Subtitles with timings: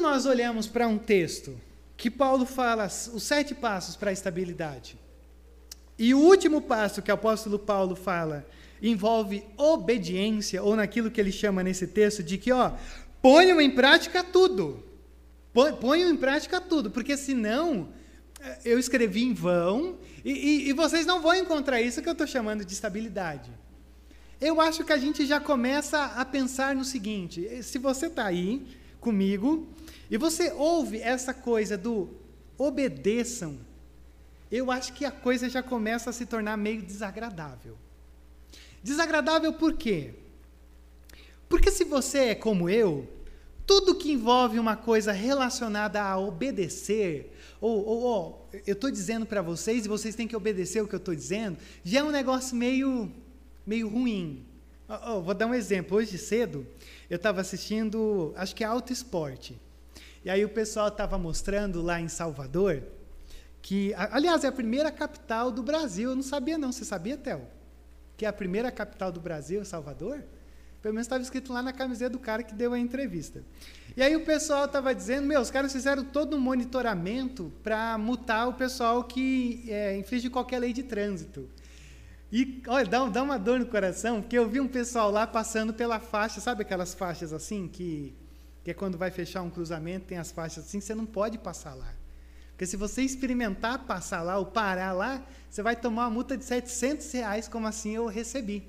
[0.00, 1.60] nós olhamos para um texto
[1.96, 4.98] que Paulo fala os sete passos para a estabilidade,
[5.98, 8.46] e o último passo que o apóstolo Paulo fala
[8.82, 12.72] envolve obediência, ou naquilo que ele chama nesse texto de que, ó,
[13.20, 14.82] ponham em prática tudo.
[15.80, 17.88] Ponham em prática tudo, porque senão
[18.40, 22.12] eh, eu escrevi em vão e, e, e vocês não vão encontrar isso que eu
[22.12, 23.50] estou chamando de estabilidade.
[24.40, 28.24] Eu acho que a gente já começa a pensar no seguinte: eh, se você está
[28.24, 28.66] aí
[29.00, 29.68] comigo
[30.10, 32.10] e você ouve essa coisa do
[32.58, 33.58] obedeçam,
[34.50, 37.78] eu acho que a coisa já começa a se tornar meio desagradável.
[38.82, 40.14] Desagradável por quê?
[41.48, 43.08] Porque se você é como eu,
[43.66, 49.42] tudo que envolve uma coisa relacionada a obedecer, ou, ou, ou eu estou dizendo para
[49.42, 52.56] vocês e vocês têm que obedecer o que eu estou dizendo, já é um negócio
[52.56, 53.12] meio,
[53.64, 54.44] meio ruim.
[54.88, 55.98] Oh, oh, vou dar um exemplo.
[55.98, 56.66] Hoje cedo,
[57.08, 59.56] eu estava assistindo, acho que é Auto Esporte.
[60.24, 62.82] E aí o pessoal estava mostrando lá em Salvador,
[63.62, 66.10] que, aliás, é a primeira capital do Brasil.
[66.10, 66.72] Eu não sabia não.
[66.72, 67.42] Você sabia, Théo?
[68.16, 70.22] Que é a primeira capital do Brasil, Salvador?
[70.82, 73.42] Pelo menos estava escrito lá na camiseta do cara que deu a entrevista.
[73.96, 78.48] E aí o pessoal estava dizendo, meu, os caras fizeram todo um monitoramento para mutar
[78.48, 81.48] o pessoal que é, infringe qualquer lei de trânsito.
[82.32, 85.74] E, olha, dá, dá uma dor no coração, porque eu vi um pessoal lá passando
[85.74, 88.14] pela faixa, sabe aquelas faixas assim, que,
[88.64, 91.74] que é quando vai fechar um cruzamento, tem as faixas assim, você não pode passar
[91.74, 91.94] lá.
[92.50, 96.44] Porque se você experimentar passar lá ou parar lá, você vai tomar uma multa de
[96.44, 98.62] 700 reais, como assim eu recebi.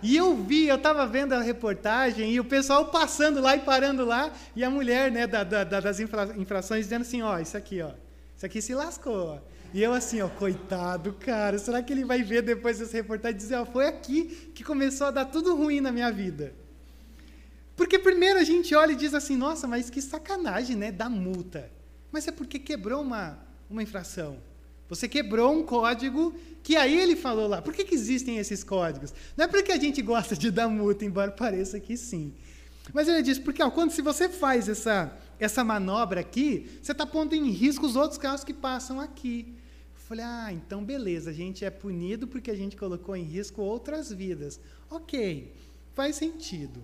[0.00, 4.04] E eu vi, eu estava vendo a reportagem e o pessoal passando lá e parando
[4.04, 7.82] lá, e a mulher né, da, da, das infra, infrações dizendo assim: ó, isso aqui,
[7.82, 7.90] ó,
[8.36, 9.42] isso aqui se lascou.
[9.74, 13.40] E eu assim, ó, coitado, cara, será que ele vai ver depois dessa reportagem e
[13.40, 16.54] dizer: ó, foi aqui que começou a dar tudo ruim na minha vida?
[17.78, 21.70] Porque primeiro a gente olha e diz assim: nossa, mas que sacanagem, né, da multa.
[22.10, 23.38] Mas é porque quebrou uma,
[23.70, 24.36] uma infração.
[24.88, 27.62] Você quebrou um código que aí ele falou lá.
[27.62, 29.14] Por que, que existem esses códigos?
[29.36, 32.34] Não é porque a gente gosta de dar multa, embora pareça que sim.
[32.92, 37.06] Mas ele diz, porque ó, quando se você faz essa, essa manobra aqui, você está
[37.06, 39.54] pondo em risco os outros carros que passam aqui.
[39.94, 43.62] Eu falei, ah, então beleza, a gente é punido porque a gente colocou em risco
[43.62, 44.58] outras vidas.
[44.90, 45.52] Ok,
[45.94, 46.82] faz sentido.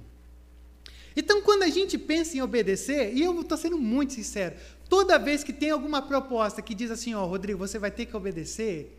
[1.17, 4.57] Então, quando a gente pensa em obedecer, e eu estou sendo muito sincero,
[4.89, 8.07] Toda vez que tem alguma proposta que diz assim, ó, oh, Rodrigo, você vai ter
[8.07, 8.97] que obedecer,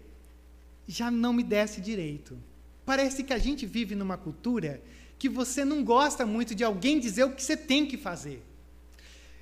[0.88, 2.38] já não me desce direito.
[2.86, 4.81] Parece que a gente vive numa cultura
[5.18, 8.44] que você não gosta muito de alguém dizer o que você tem que fazer.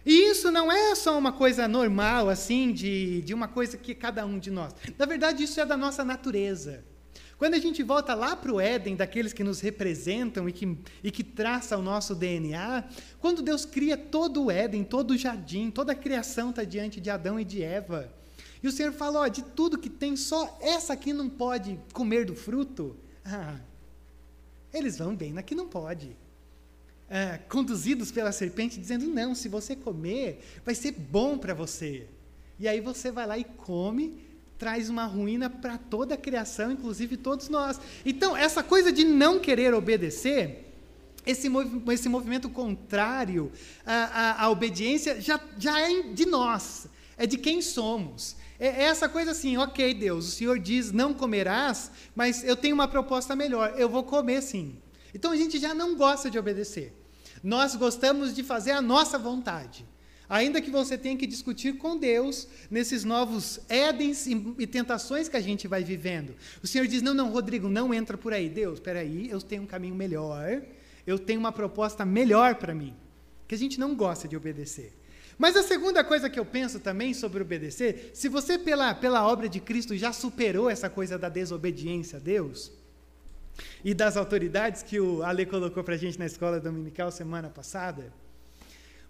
[0.06, 4.26] E isso não é só uma coisa normal, assim, de, de uma coisa que cada
[4.26, 4.76] um de nós.
[4.98, 6.84] Na verdade, isso é da nossa natureza.
[7.38, 11.12] Quando a gente volta lá para o Éden, daqueles que nos representam e que, e
[11.12, 12.84] que traça o nosso DNA,
[13.20, 17.10] quando Deus cria todo o Éden, todo o jardim, toda a criação está diante de
[17.10, 18.14] Adão e de Eva.
[18.62, 22.36] E o Senhor fala: de tudo que tem, só essa aqui não pode comer do
[22.36, 22.96] fruto.
[23.26, 23.60] Ah,
[24.74, 26.16] eles vão bem na que não pode.
[27.10, 32.08] Ah, conduzidos pela serpente, dizendo: não, se você comer, vai ser bom para você.
[32.58, 34.23] E aí você vai lá e come,
[34.58, 37.80] traz uma ruína para toda a criação, inclusive todos nós.
[38.06, 40.74] Então, essa coisa de não querer obedecer,
[41.25, 43.52] esse, mov esse movimento contrário
[43.86, 46.88] à, à, à, obediência, já, já é de nós,
[47.18, 48.36] é de quem somos.
[48.59, 52.75] É, é essa coisa assim, ok, Deus, o Senhor diz não comerás, mas eu tenho
[52.75, 54.78] uma proposta melhor, eu vou comer sim.
[55.13, 56.94] Então a gente já não gosta de obedecer.
[57.44, 59.86] Nós gostamos de fazer a nossa vontade.
[60.30, 65.42] Ainda que você tenha que discutir com Deus nesses novos édens e tentações que a
[65.42, 66.36] gente vai vivendo.
[66.64, 68.50] O Senhor diz: não, não, Rodrigo, não entra por aí.
[68.50, 70.62] Deus, espera aí, eu tenho um caminho melhor,
[71.06, 72.96] eu tenho uma proposta melhor para mim.
[73.48, 74.94] Que a gente não gosta de obedecer.
[75.38, 79.50] Mas a segunda coisa que eu penso também sobre obedecer, se você, pela, pela obra
[79.50, 82.72] de Cristo, já superou essa coisa da desobediência a Deus,
[83.84, 88.12] e das autoridades que o Ale colocou para a gente na escola dominical semana passada,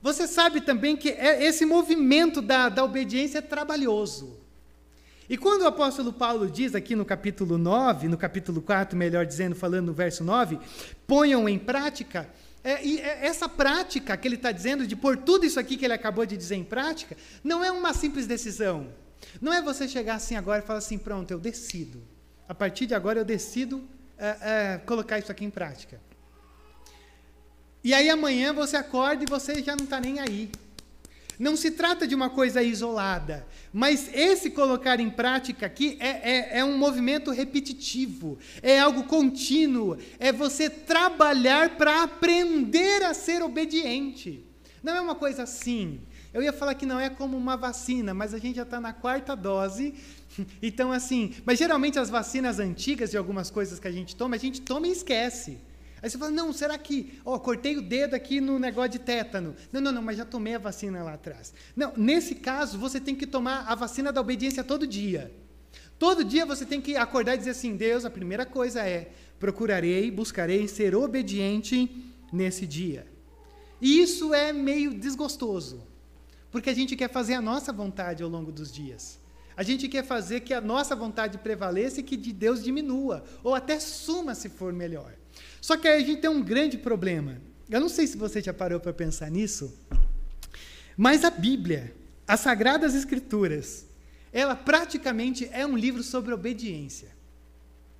[0.03, 4.37] você sabe também que é, esse movimento da, da obediência é trabalhoso.
[5.29, 9.55] E quando o apóstolo Paulo diz aqui no capítulo 9, no capítulo 4, melhor dizendo,
[9.55, 10.59] falando no verso 9,
[11.07, 12.29] ponham em prática,
[12.61, 15.85] é, e é, essa prática que ele está dizendo, de pôr tudo isso aqui que
[15.85, 18.89] ele acabou de dizer em prática, não é uma simples decisão.
[19.39, 22.03] Não é você chegar assim agora e falar assim, pronto, eu decido.
[22.45, 23.81] A partir de agora eu decido
[24.17, 25.97] é, é colocar isso aqui em prática.
[27.83, 30.49] E aí amanhã você acorda e você já não está nem aí.
[31.37, 36.59] Não se trata de uma coisa isolada, mas esse colocar em prática aqui é, é,
[36.59, 44.45] é, um movimento repetitivo, é algo contínuo, é você trabalhar para aprender a ser obediente.
[44.81, 45.99] Não é uma coisa assim.
[46.33, 48.93] Eu ia falar que não é como uma vacina, mas a gente já está na
[48.93, 49.93] quarta dose.
[50.63, 54.39] Então, assim, mas geralmente as vacinas antigas de algumas coisas que a gente toma, a
[54.39, 55.59] gente toma e esquece.
[56.03, 59.55] Aí você fala, não, será que, ó, cortei o dedo aqui no negócio de tétano.
[59.71, 61.53] Não, não, não, mas já tomei a vacina lá atrás.
[61.73, 65.33] Não, nesse caso, você tem que tomar a vacina da obediência todo dia.
[65.97, 70.11] Todo dia você tem que acordar e dizer assim, Deus, a primeira coisa é, procurarei,
[70.11, 71.89] buscarei ser obediente
[72.33, 73.07] nesse dia.
[73.79, 75.87] E isso é meio desgostoso,
[76.51, 79.17] porque a gente quer fazer a nossa vontade ao longo dos dias.
[79.55, 83.55] A gente quer fazer que a nossa vontade prevaleça e que de Deus diminua, ou
[83.55, 85.13] até suma se for melhor.
[85.61, 87.41] Só que aí a gente tem um grande problema.
[87.69, 89.73] Eu não sei se você já parou para pensar nisso,
[90.97, 91.95] mas a Bíblia,
[92.27, 93.85] as Sagradas Escrituras,
[94.31, 97.09] ela praticamente é um livro sobre obediência.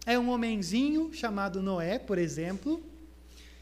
[0.05, 2.83] É um homenzinho chamado Noé, por exemplo,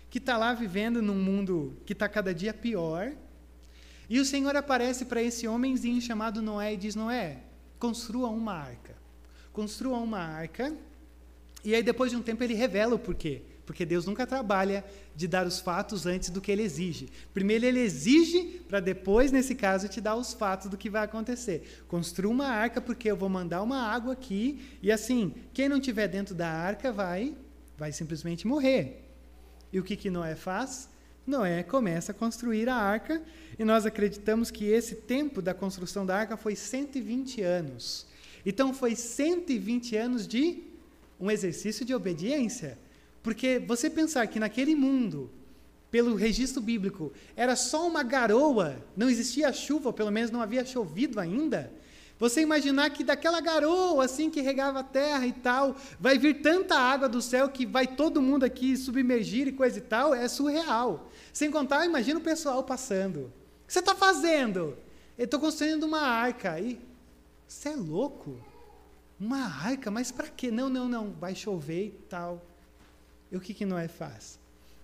[0.09, 3.13] que está lá vivendo num mundo que está cada dia pior.
[4.09, 7.37] E o Senhor aparece para esse homenzinho chamado Noé e diz: Noé,
[7.77, 8.95] construa uma arca.
[9.53, 10.75] Construa uma arca.
[11.63, 13.43] E aí, depois de um tempo, ele revela o porquê.
[13.71, 14.83] Porque Deus nunca trabalha
[15.15, 17.07] de dar os fatos antes do que ele exige.
[17.33, 21.85] Primeiro ele exige para depois, nesse caso, te dar os fatos do que vai acontecer.
[21.87, 26.09] Construa uma arca porque eu vou mandar uma água aqui e assim, quem não tiver
[26.09, 27.33] dentro da arca vai
[27.77, 29.05] vai simplesmente morrer.
[29.71, 30.89] E o que que Noé faz?
[31.25, 33.23] Noé começa a construir a arca
[33.57, 38.05] e nós acreditamos que esse tempo da construção da arca foi 120 anos.
[38.45, 40.61] Então foi 120 anos de
[41.17, 42.77] um exercício de obediência.
[43.21, 45.29] Porque você pensar que naquele mundo,
[45.89, 51.19] pelo registro bíblico, era só uma garoa, não existia chuva, pelo menos não havia chovido
[51.19, 51.71] ainda,
[52.21, 56.77] você imaginar que daquela garoa assim que regava a terra e tal, vai vir tanta
[56.77, 61.09] água do céu que vai todo mundo aqui submergir e coisa e tal, é surreal.
[61.33, 63.21] Sem contar, imagina o pessoal passando.
[63.63, 64.77] O que você está fazendo?
[65.17, 66.59] Eu estou construindo uma arca.
[66.59, 66.79] E
[67.47, 68.39] você é louco?
[69.19, 69.89] Uma arca?
[69.89, 70.51] Mas para quê?
[70.51, 71.13] Não, não, não.
[71.13, 72.45] Vai chover e tal.
[73.31, 74.39] E o que, que Noé faz?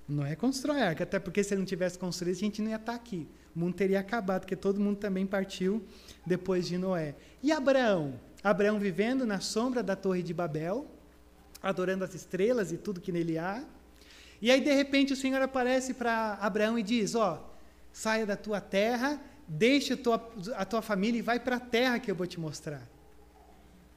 [0.08, 2.78] Noé constrói a arca, até porque se ele não tivesse construído, a gente não ia
[2.78, 3.28] estar aqui.
[3.54, 5.86] O mundo teria acabado, porque todo mundo também partiu
[6.26, 7.16] depois de Noé.
[7.44, 8.20] E Abraão?
[8.44, 10.88] Abraão vivendo na sombra da Torre de Babel,
[11.62, 13.64] adorando as estrelas e tudo que nele há.
[14.42, 17.54] E aí, de repente, o Senhor aparece para Abraão e diz: Ó,
[17.92, 22.00] saia da tua terra, deixa a tua, a tua família e vai para a terra
[22.00, 22.88] que eu vou te mostrar.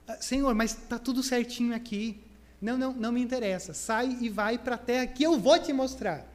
[0.08, 2.20] Ah, Senhor, mas está tudo certinho aqui.
[2.60, 3.72] Não, não, não me interessa.
[3.72, 6.26] Sai e vai para a terra que eu vou te mostrar.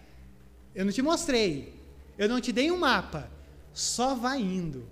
[0.73, 1.73] Eu não te mostrei.
[2.17, 3.29] Eu não te dei um mapa.
[3.73, 4.87] Só vai indo.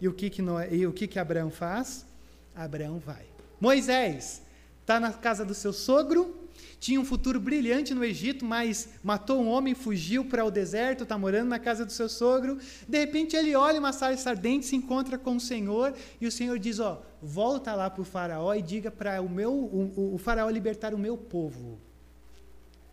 [0.00, 2.06] E o que que, Noé, e o que, que Abraão faz?
[2.54, 3.26] Abraão vai.
[3.60, 4.42] Moisés
[4.80, 6.47] está na casa do seu sogro,
[6.80, 11.18] tinha um futuro brilhante no Egito, mas matou um homem, fugiu para o deserto, está
[11.18, 12.58] morando na casa do seu sogro.
[12.86, 16.58] De repente ele olha uma sarça ardente, se encontra com o Senhor e o Senhor
[16.58, 20.48] diz: ó, volta lá para o faraó e diga para o meu, o, o, faraó
[20.48, 21.80] libertar o meu povo.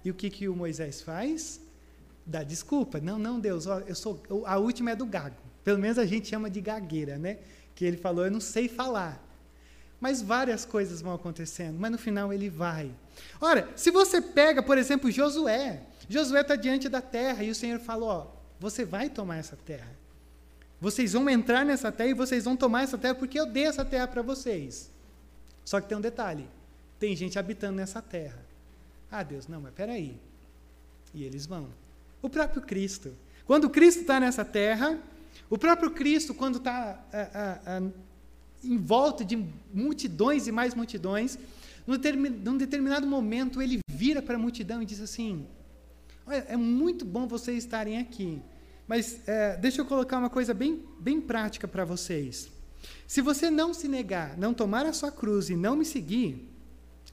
[0.03, 1.61] E o que que o Moisés faz?
[2.25, 2.99] Dá desculpa.
[2.99, 5.37] Não, não, Deus, ó, eu sou a última é do gago.
[5.63, 7.39] Pelo menos a gente chama de gagueira, né?
[7.75, 9.24] Que ele falou, eu não sei falar.
[10.05, 12.91] Mas várias coisas vão acontecendo, mas no final ele vai.
[13.41, 17.79] Ora, se você pega, por exemplo, Josué, Josué está diante da terra e o Senhor
[17.79, 18.27] falou: ó,
[18.59, 19.89] você vai tomar essa terra.
[20.79, 23.83] Vocês vão entrar nessa terra e vocês vão tomar essa terra porque eu dei essa
[23.83, 24.91] terra para vocês.
[25.63, 26.47] Só que tem um detalhe:
[26.99, 28.45] tem gente habitando nessa terra.
[29.09, 30.19] Ah, Deus, não, mas peraí.
[31.15, 31.67] E eles vão.
[32.21, 33.11] O próprio Cristo.
[33.43, 34.99] Quando Cristo está nessa terra,
[35.49, 37.03] o próprio Cristo, quando está
[38.65, 41.37] em volta de multidões e mais multidões,
[41.85, 45.47] num determinado momento ele vira para a multidão e diz assim:
[46.25, 48.41] Olha, é muito bom vocês estarem aqui,
[48.87, 52.49] mas é, deixa eu colocar uma coisa bem, bem prática para vocês.
[53.07, 56.47] Se você não se negar, não tomar a sua cruz e não me seguir,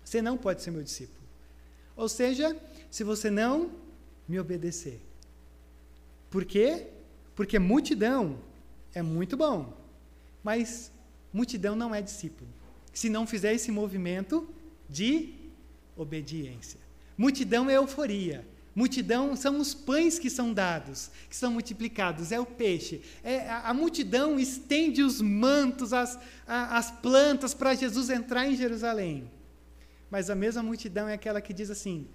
[0.04, 1.22] você não pode ser meu discípulo.
[1.96, 2.56] Ou seja,
[2.90, 3.70] se você não
[4.28, 5.00] me obedecer.
[6.30, 6.88] Por quê?
[7.34, 8.38] Porque multidão
[8.94, 9.76] é muito bom,
[10.42, 10.91] mas
[11.32, 12.50] multidão não é discípulo.
[12.92, 14.48] Se não fizer esse movimento
[14.88, 15.34] de
[15.96, 16.80] obediência.
[17.16, 18.46] Multidão é euforia.
[18.74, 23.02] Multidão são os pães que são dados, que são multiplicados, é o peixe.
[23.22, 28.56] É, a, a multidão estende os mantos, as, a, as plantas para Jesus entrar em
[28.56, 29.30] Jerusalém.
[30.10, 32.08] Mas a mesma multidão é aquela que diz assim: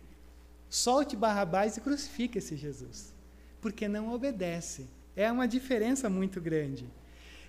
[0.68, 3.14] solte Barrabás e crucifique esse Jesus,
[3.62, 4.88] porque não obedece.
[5.16, 6.88] É uma diferença muito grande.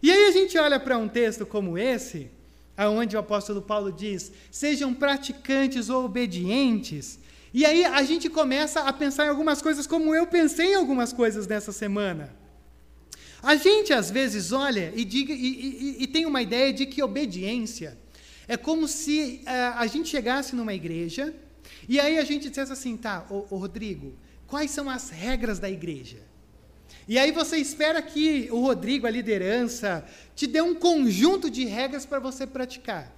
[0.02, 2.30] E aí a gente olha para um texto como esse,
[2.76, 7.18] aonde o apóstolo Paulo diz: "Sejam praticantes ou obedientes".
[7.52, 11.12] E aí a gente começa a pensar em algumas coisas como eu pensei em algumas
[11.12, 12.34] coisas nessa semana.
[13.42, 17.02] A gente às vezes olha e, diga, e, e, e tem uma ideia de que
[17.02, 17.96] obediência
[18.48, 21.34] é como se uh, a gente chegasse numa igreja
[21.88, 24.14] e aí a gente dissesse assim, tá, ô, ô Rodrigo,
[24.46, 26.27] quais são as regras da igreja?
[27.06, 30.04] E aí você espera que o Rodrigo, a liderança,
[30.34, 33.14] te dê um conjunto de regras para você praticar.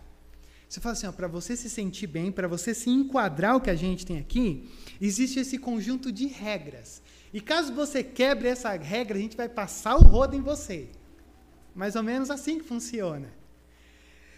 [0.69, 3.75] Você fala assim, para você se sentir bem, para você se enquadrar o que a
[3.75, 7.03] gente tem aqui, existe esse conjunto de regras.
[7.33, 10.89] E caso você quebre essa regra, a gente vai passar o rodo em você.
[11.75, 13.33] Mais ou menos assim que funciona.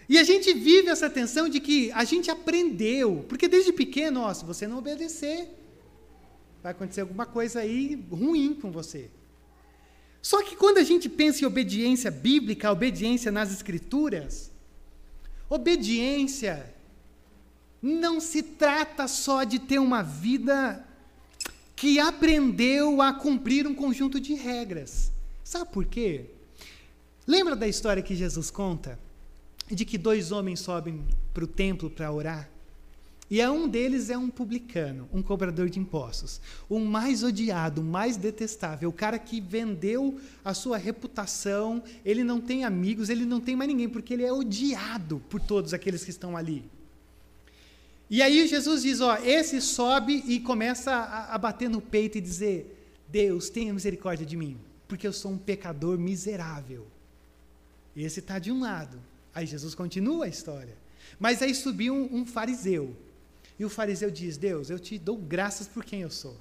[0.08, 4.32] E a gente vive essa tensão de que a gente aprendeu, porque desde pequeno, ó,
[4.32, 5.48] se você não obedecer,
[6.62, 9.10] vai acontecer alguma coisa aí ruim com você.
[10.22, 14.52] Só que quando a gente pensa em obediência bíblica, obediência nas escrituras,
[15.50, 16.72] obediência
[17.82, 20.86] não se trata só de ter uma vida
[21.74, 25.10] que aprendeu a cumprir um conjunto de regras.
[25.42, 26.26] Sabe por quê?
[27.26, 28.96] Lembra da história que Jesus conta?
[29.68, 32.51] De que dois homens sobem para o templo para orar?
[33.32, 36.38] E a um deles é um publicano, um cobrador de impostos.
[36.68, 42.42] O mais odiado, o mais detestável, o cara que vendeu a sua reputação, ele não
[42.42, 46.10] tem amigos, ele não tem mais ninguém, porque ele é odiado por todos aqueles que
[46.10, 46.62] estão ali.
[48.10, 52.20] E aí Jesus diz: ó, esse sobe e começa a, a bater no peito e
[52.20, 56.86] dizer: Deus, tenha misericórdia de mim, porque eu sou um pecador miserável.
[57.96, 59.00] Esse está de um lado.
[59.34, 60.76] Aí Jesus continua a história.
[61.18, 62.94] Mas aí subiu um, um, fariseu.
[63.59, 66.37] E o fariseu diz: Deus, eu te dou graças por quem eu sou.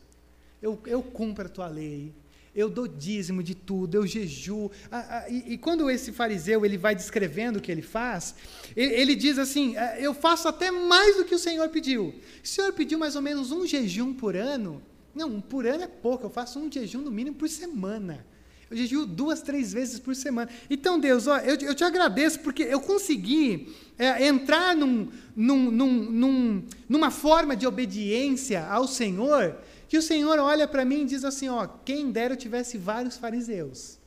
[0.62, 2.13] Eu, eu cumpro a tua lei,
[2.53, 4.70] eu dou dízimo de tudo, eu jejuo.
[4.91, 8.36] Ah, ah, e, e, quando esse fariseu ele vai descrevendo o que ele faz,
[8.75, 12.13] ele, ele, diz assim: ah, Eu faço até mais do que o Senhor pediu.
[12.44, 14.82] O Senhor pediu mais ou menos um jejum por ano.
[15.15, 18.25] Não, por ano é pouco, eu faço um jejum no mínimo por semana.
[18.72, 20.50] Eu jejuo duas, três vezes por semana.
[20.70, 26.63] Então, Deus, ó, eu, eu te agradeço porque eu consegui é, entrar num, num, num,
[26.88, 29.58] numa forma de obediência ao Senhor
[29.90, 33.18] que o Senhor olha para mim e diz assim: ó, quem dera eu tivesse vários
[33.18, 34.00] fariseus.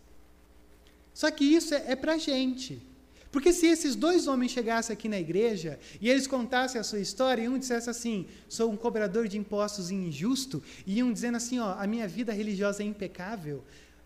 [1.13, 2.83] Só que isso é, é para gente.
[3.31, 7.43] Porque se esses dois homens chegassem aqui na igreja e eles contassem a sua história,
[7.43, 11.75] e um dissesse assim, sou um cobrador de impostos injusto, e um dizendo assim, ó,
[11.77, 13.65] a minha vida religiosa é impecável,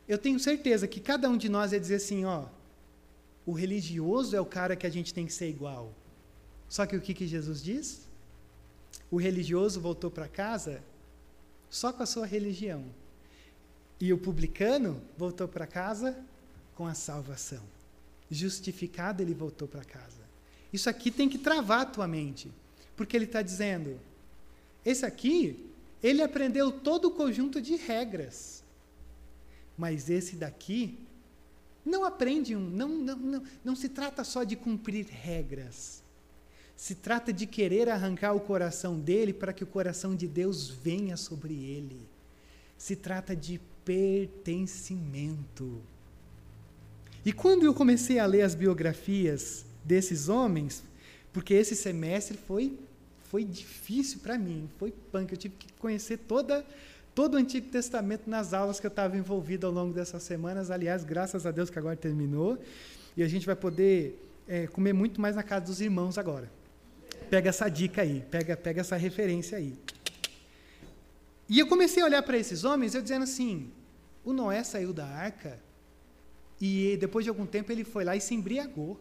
[0.08, 2.46] eu tenho certeza que cada um de nós ia dizer assim, ó,
[3.44, 5.92] o religioso é o cara que a gente tem que ser igual.
[6.68, 8.00] Só que o que, que Jesus diz?
[9.10, 10.82] O religioso voltou para casa
[11.70, 12.84] só com a sua religião.
[14.00, 16.16] E o publicano voltou para casa
[16.74, 17.62] com a salvação.
[18.30, 20.28] Justificado, ele voltou para casa.
[20.72, 22.50] Isso aqui tem que travar a tua mente.
[22.96, 23.98] Porque ele está dizendo:
[24.84, 25.66] esse aqui,
[26.02, 28.62] ele aprendeu todo o conjunto de regras.
[29.78, 30.98] Mas esse daqui
[31.84, 36.02] não aprende, não, não, não, não se trata só de cumprir regras.
[36.76, 41.16] Se trata de querer arrancar o coração dele para que o coração de Deus venha
[41.16, 42.00] sobre ele.
[42.76, 45.80] Se trata de pertencimento.
[47.24, 50.82] E quando eu comecei a ler as biografias desses homens,
[51.32, 52.78] porque esse semestre foi
[53.30, 56.64] foi difícil para mim, foi punk, eu tive que conhecer toda
[57.18, 60.70] todo o Antigo Testamento nas aulas que eu estava envolvido ao longo dessas semanas.
[60.70, 62.56] Aliás, graças a Deus que agora terminou.
[63.16, 66.48] E a gente vai poder é, comer muito mais na casa dos irmãos agora.
[67.28, 69.76] Pega essa dica aí, pega, pega essa referência aí.
[71.48, 73.72] E eu comecei a olhar para esses homens, eu dizendo assim:
[74.24, 75.58] o Noé saiu da arca
[76.60, 78.96] e depois de algum tempo ele foi lá e se embriagou.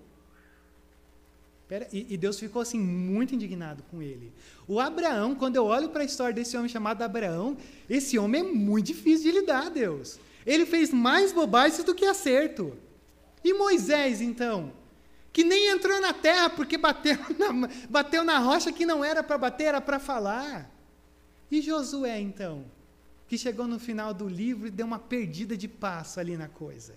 [1.67, 4.31] Pera, e, e, Deus ficou assim muito indignado com ele.
[4.67, 7.57] O Abraão, quando eu olho para a história desse homem chamado Abraão,
[7.89, 10.17] esse homem é muito difícil de lidar, Deus.
[10.45, 12.73] Ele fez mais bobagens do que acerto.
[13.43, 14.71] E Moisés, então?
[15.37, 19.37] que nem entrou na terra porque bateu na, bateu na rocha que não era para
[19.37, 20.67] bater, era para falar.
[21.51, 22.65] E Josué, então,
[23.27, 26.95] que chegou no final do livro e deu uma perdida de passo ali na coisa.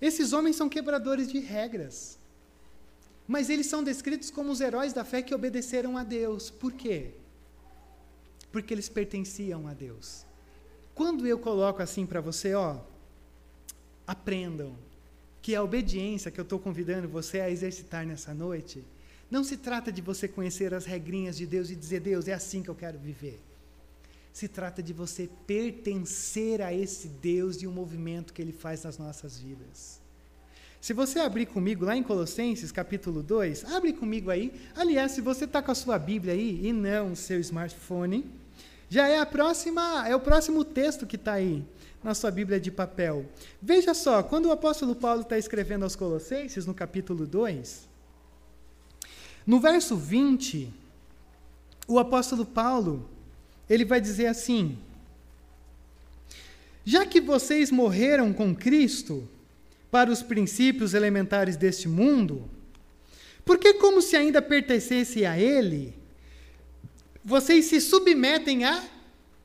[0.00, 2.18] Esses homens são quebradores de regras.
[3.26, 6.50] Mas eles são descritos como os heróis da fé que obedeceram a Deus.
[6.50, 7.10] Por quê?
[8.52, 10.24] Porque eles pertenciam a Deus.
[10.94, 12.78] Quando eu coloco assim para você, ó,
[14.06, 14.76] aprendam,
[15.46, 18.84] que a obediência que eu estou convidando você a exercitar nessa noite,
[19.30, 22.64] não se trata de você conhecer as regrinhas de Deus e dizer, Deus, é assim
[22.64, 23.40] que eu quero viver.
[24.32, 28.98] Se trata de você pertencer a esse Deus e o movimento que ele faz nas
[28.98, 30.00] nossas vidas.
[30.86, 34.52] Se você abrir comigo lá em Colossenses capítulo 2, abre comigo aí.
[34.72, 38.24] Aliás, se você está com a sua Bíblia aí e não o seu smartphone,
[38.88, 41.64] Já é a próxima, é o próximo texto que está aí
[42.04, 43.26] na sua Bíblia de papel.
[43.60, 47.88] Veja só, quando o apóstolo Paulo está escrevendo aos Colossenses, no capítulo 2,
[49.44, 50.72] no verso 20,
[51.88, 53.10] o apóstolo Paulo,
[53.68, 54.78] ele vai dizer assim:
[56.84, 59.28] Já que vocês morreram com Cristo
[59.96, 62.50] para os princípios elementares deste mundo,
[63.46, 65.94] porque como se ainda pertencesse a ele,
[67.24, 68.84] vocês se submetem a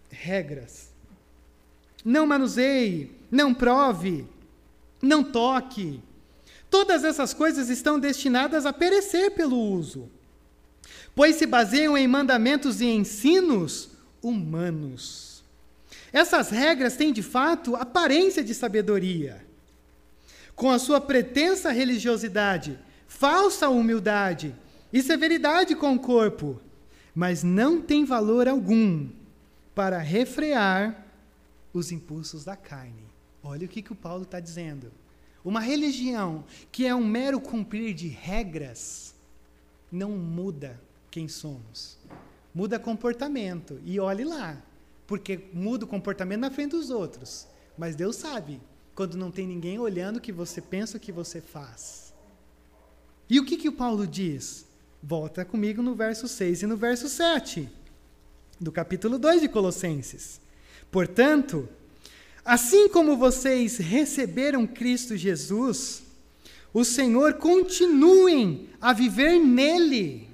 [0.09, 0.91] regras.
[2.03, 4.25] Não manuseie, não prove,
[5.01, 6.01] não toque.
[6.69, 10.11] Todas essas coisas estão destinadas a perecer pelo uso,
[11.15, 13.91] pois se baseiam em mandamentos e ensinos
[14.21, 15.45] humanos.
[16.11, 19.49] Essas regras têm, de fato, aparência de sabedoria.
[20.61, 22.77] Com a sua pretensa religiosidade,
[23.07, 24.55] falsa humildade
[24.93, 26.61] e severidade com o corpo,
[27.15, 29.09] mas não tem valor algum
[29.73, 31.03] para refrear
[31.73, 33.09] os impulsos da carne.
[33.41, 34.91] Olha o que, que o Paulo está dizendo.
[35.43, 39.15] Uma religião que é um mero cumprir de regras
[39.91, 41.97] não muda quem somos.
[42.53, 43.81] Muda comportamento.
[43.83, 44.61] E olhe lá,
[45.07, 47.47] porque muda o comportamento na frente dos outros.
[47.75, 48.61] Mas Deus sabe
[49.01, 52.13] quando não tem ninguém olhando o que você pensa, o que você faz.
[53.27, 54.63] E o que, que o Paulo diz?
[55.01, 57.67] Volta comigo no verso 6 e no verso 7
[58.59, 60.39] do capítulo 2 de Colossenses.
[60.91, 61.67] Portanto,
[62.45, 66.03] assim como vocês receberam Cristo Jesus,
[66.71, 70.29] o Senhor continuem a viver nele.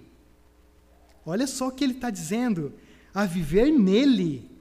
[1.26, 2.74] Olha só o que ele está dizendo,
[3.14, 4.52] a viver nele.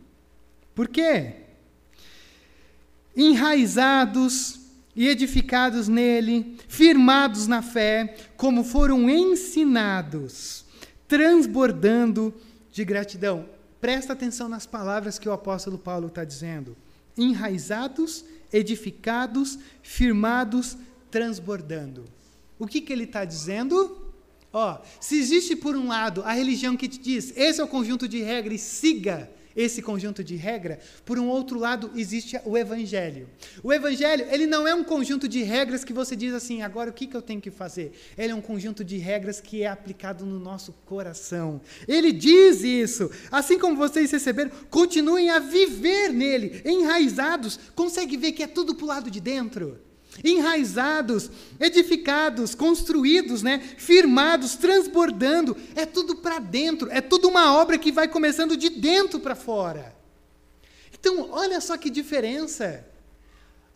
[0.76, 1.45] Por quê?
[3.16, 4.60] Enraizados
[4.94, 10.64] e edificados nele, firmados na fé, como foram ensinados,
[11.08, 12.34] transbordando
[12.72, 13.48] de gratidão.
[13.80, 16.76] Presta atenção nas palavras que o apóstolo Paulo está dizendo.
[17.16, 20.76] Enraizados, edificados, firmados,
[21.10, 22.04] transbordando.
[22.58, 24.06] O que, que ele está dizendo?
[24.52, 28.08] Ó, se existe por um lado a religião que te diz, esse é o conjunto
[28.08, 33.28] de regras, siga esse conjunto de regra, por um outro lado existe o evangelho.
[33.62, 36.92] O evangelho, ele não é um conjunto de regras que você diz assim, agora o
[36.92, 37.92] que, que eu tenho que fazer?
[38.18, 41.60] Ele é um conjunto de regras que é aplicado no nosso coração.
[41.88, 43.10] Ele diz isso.
[43.30, 47.58] Assim como vocês receberam, continuem a viver nele, enraizados.
[47.74, 49.85] Consegue ver que é tudo para o lado de dentro?
[50.24, 53.58] Enraizados, edificados, construídos, né?
[53.76, 55.56] firmados, transbordando.
[55.74, 59.94] É tudo para dentro, é tudo uma obra que vai começando de dentro para fora.
[60.98, 62.84] Então, olha só que diferença.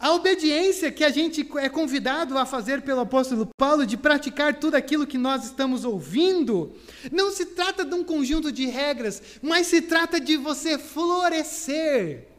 [0.01, 4.75] A obediência que a gente é convidado a fazer pelo apóstolo Paulo, de praticar tudo
[4.75, 6.75] aquilo que nós estamos ouvindo,
[7.13, 12.30] não se trata de um conjunto de regras, mas se trata de você florescer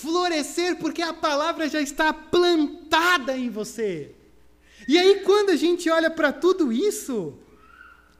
[0.00, 4.14] florescer porque a palavra já está plantada em você.
[4.88, 7.38] E aí, quando a gente olha para tudo isso,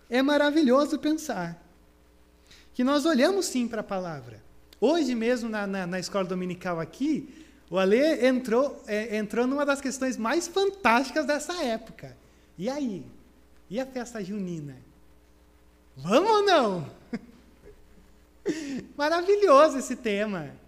[0.09, 1.61] é maravilhoso pensar
[2.75, 4.43] que nós olhamos sim para a palavra.
[4.81, 7.29] Hoje mesmo, na, na, na, escola dominical aqui,
[7.69, 12.17] o Alê entrou, é, entrou numa das questões mais fantásticas dessa época.
[12.57, 13.05] E aí?
[13.69, 14.77] E a festa junina?
[15.97, 16.91] Vamos ou não?
[18.97, 20.60] Maravilhoso esse tema.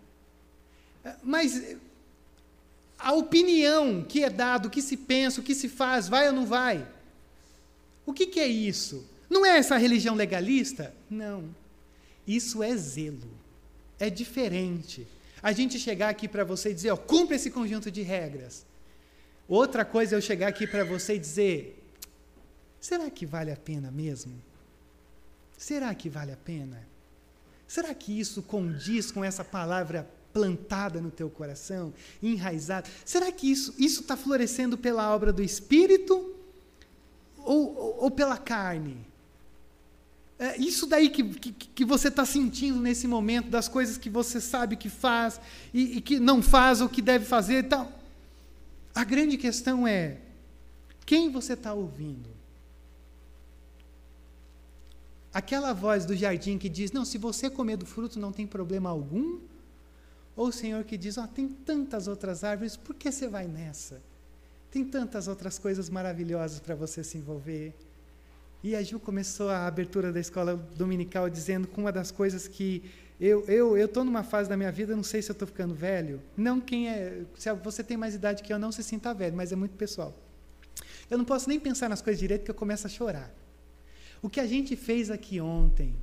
[1.23, 1.77] Mas
[2.99, 6.33] a opinião que é dada, o que se pensa, o que se faz, vai ou
[6.33, 6.87] não vai?
[8.07, 9.09] O que, que é isso?
[9.29, 10.95] Não é essa religião legalista?
[11.11, 11.55] Não.
[12.27, 13.31] Isso é zelo.
[13.99, 15.07] É diferente.
[15.43, 18.65] A gente chegar aqui para você e dizer, ó, cumpre esse conjunto de regras.
[19.49, 21.83] Outra coisa é eu chegar aqui para você e dizer,
[22.81, 24.41] será que vale a pena mesmo?
[25.59, 26.87] Será que vale a pena?
[27.67, 31.93] Será que isso condiz com essa palavra plantada no teu coração,
[32.23, 32.89] enraizada.
[33.05, 36.35] Será que isso está florescendo pela obra do Espírito
[37.39, 38.97] ou, ou, ou pela carne?
[40.39, 44.41] É isso daí que, que, que você está sentindo nesse momento, das coisas que você
[44.41, 45.41] sabe que faz
[45.73, 47.93] e, e que não faz ou que deve fazer e tal.
[48.93, 50.19] A grande questão é:
[51.07, 52.29] quem você está ouvindo?
[55.33, 58.91] Aquela voz do jardim que diz: Não, se você comer do fruto não tem problema
[58.91, 59.39] algum.
[60.37, 64.01] Ou o Senhor que diz: oh, tem tantas outras árvores, por que você vai nessa?
[64.71, 67.75] Tem tantas outras coisas maravilhosas para você se envolver.
[68.63, 72.83] E a Ju começou a abertura da escola dominical dizendo que uma das coisas que
[73.21, 75.75] eu eu eu estou numa fase da minha vida, não sei se eu estou ficando
[75.75, 76.23] velho.
[76.37, 79.53] Não quem é, se você tem mais idade que eu, não se sinta velho, mas
[79.53, 80.17] é muito pessoal.
[81.11, 83.31] Eu não posso nem pensar nas coisas direito que eu começo a chorar.
[84.23, 85.95] O que a gente fez aqui ontem,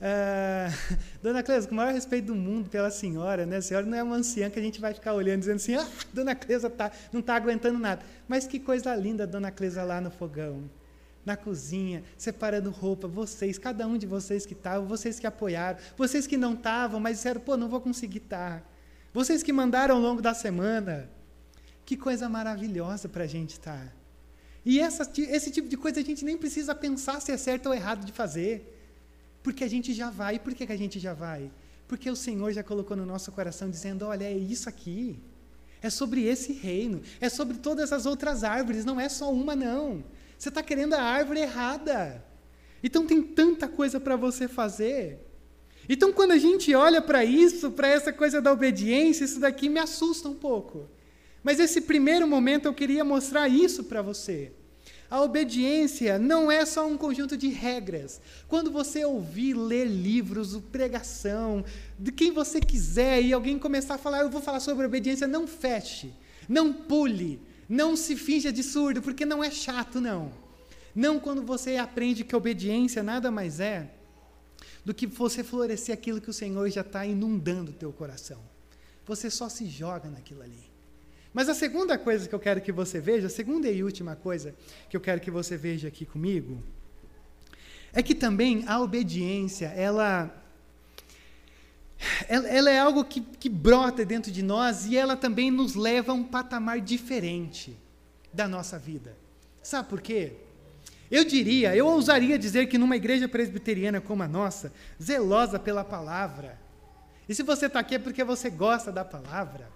[0.00, 0.68] Ah,
[1.22, 3.56] dona Cleusa, com o maior respeito do mundo pela senhora, né?
[3.56, 5.86] A senhora não é uma anciã que a gente vai ficar olhando dizendo assim, ah,
[6.12, 8.04] Dona Cleusa tá, não está aguentando nada.
[8.28, 10.70] Mas que coisa linda Dona Cleusa lá no fogão,
[11.24, 16.26] na cozinha, separando roupa, vocês, cada um de vocês que estavam, vocês que apoiaram, vocês
[16.26, 18.60] que não estavam, mas disseram, pô, não vou conseguir estar.
[18.60, 18.66] Tá.
[19.12, 21.10] Vocês que mandaram ao longo da semana.
[21.84, 23.86] Que coisa maravilhosa para a gente estar.
[23.86, 23.92] Tá.
[24.64, 27.74] E essa, esse tipo de coisa a gente nem precisa pensar se é certo ou
[27.74, 28.77] errado de fazer.
[29.48, 30.38] Porque a gente já vai.
[30.38, 31.50] Por que, que a gente já vai?
[31.86, 35.18] Porque o Senhor já colocou no nosso coração dizendo: olha, é isso aqui.
[35.80, 37.00] É sobre esse reino.
[37.18, 38.84] É sobre todas as outras árvores.
[38.84, 40.04] Não é só uma, não.
[40.38, 42.22] Você está querendo a árvore errada.
[42.82, 45.18] Então tem tanta coisa para você fazer.
[45.88, 49.80] Então, quando a gente olha para isso, para essa coisa da obediência, isso daqui me
[49.80, 50.90] assusta um pouco.
[51.42, 54.52] Mas esse primeiro momento eu queria mostrar isso para você.
[55.10, 58.20] A obediência não é só um conjunto de regras.
[58.46, 61.64] Quando você ouvir, ler livros, pregação,
[61.98, 65.46] de quem você quiser, e alguém começar a falar, eu vou falar sobre obediência, não
[65.46, 66.12] feche,
[66.46, 70.30] não pule, não se finja de surdo, porque não é chato, não.
[70.94, 73.94] Não quando você aprende que obediência nada mais é
[74.84, 78.40] do que você florescer aquilo que o Senhor já está inundando o teu coração.
[79.06, 80.70] Você só se joga naquilo ali.
[81.32, 84.54] Mas a segunda coisa que eu quero que você veja, a segunda e última coisa
[84.88, 86.62] que eu quero que você veja aqui comigo,
[87.92, 90.34] é que também a obediência, ela,
[92.28, 96.14] ela, é algo que, que brota dentro de nós e ela também nos leva a
[96.14, 97.76] um patamar diferente
[98.32, 99.16] da nossa vida.
[99.62, 100.32] Sabe por quê?
[101.10, 106.58] Eu diria, eu ousaria dizer que numa igreja presbiteriana como a nossa, zelosa pela palavra,
[107.28, 109.68] e se você está aqui é porque você gosta da palavra,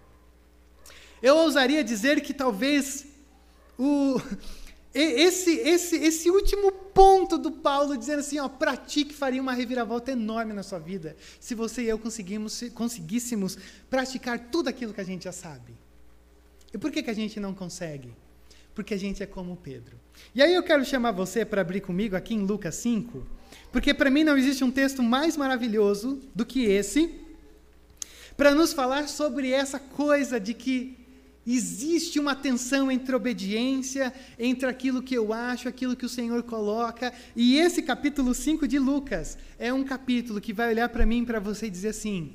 [1.22, 3.06] eu ousaria dizer que talvez
[3.78, 4.20] o,
[4.94, 10.52] esse, esse, esse último ponto do Paulo dizendo assim, ó, pratique faria uma reviravolta enorme
[10.52, 13.56] na sua vida, se você e eu conseguimos, conseguíssemos
[13.88, 15.74] praticar tudo aquilo que a gente já sabe.
[16.74, 18.12] E por que, que a gente não consegue?
[18.74, 19.98] Porque a gente é como Pedro.
[20.34, 23.26] E aí eu quero chamar você para abrir comigo aqui em Lucas 5,
[23.70, 27.14] porque para mim não existe um texto mais maravilhoso do que esse,
[28.36, 31.01] para nos falar sobre essa coisa de que
[31.44, 37.12] Existe uma tensão entre obediência, entre aquilo que eu acho, aquilo que o Senhor coloca.
[37.34, 41.40] E esse capítulo 5 de Lucas é um capítulo que vai olhar para mim para
[41.40, 42.32] você e dizer assim: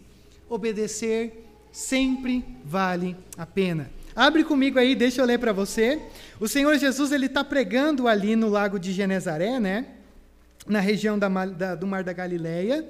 [0.50, 3.90] obedecer sempre vale a pena.
[4.14, 6.02] Abre comigo aí, deixa eu ler para você.
[6.38, 9.86] O Senhor Jesus ele está pregando ali no lago de Genezaré, né?
[10.68, 12.86] Na região da, da, do Mar da Galileia.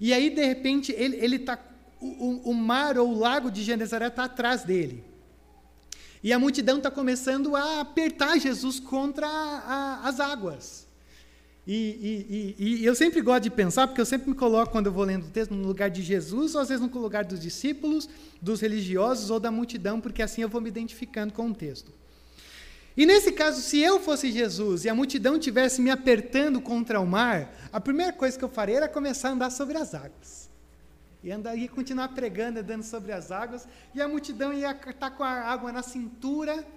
[0.00, 1.58] E aí, de repente, ele está.
[2.00, 5.13] O, o mar ou o lago de Genezaré está atrás dele.
[6.24, 10.86] E a multidão está começando a apertar Jesus contra a, a, as águas.
[11.66, 11.74] E,
[12.58, 14.92] e, e, e, eu sempre gosto de pensar, porque eu sempre me coloco, quando eu
[14.92, 18.08] vou lendo o texto, no lugar de Jesus, ou às vezes no lugar dos discípulos,
[18.40, 21.92] dos religiosos ou da multidão, porque assim eu vou me identificando com o texto.
[22.96, 27.06] E nesse caso, se eu fosse Jesus e a multidão tivesse me apertando contra o
[27.06, 30.43] mar, a primeira coisa que eu faria era começar a andar sobre as águas.
[31.24, 35.30] E andar, continuar pregando, andando sobre as águas, e a multidão ia estar com a
[35.30, 36.54] água na cintura.
[36.54, 36.68] Falei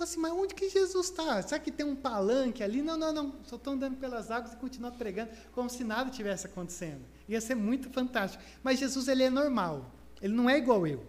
[0.00, 1.40] assim, mas onde que Jesus está?
[1.40, 2.82] Será que tem um palanque ali?
[2.82, 3.34] Não, não, não.
[3.44, 7.00] Só estou andando pelas águas e continuar pregando como se nada tivesse acontecendo.
[7.28, 8.42] Ia ser muito fantástico.
[8.60, 9.88] Mas Jesus, ele é normal.
[10.20, 11.02] Ele não é igual eu.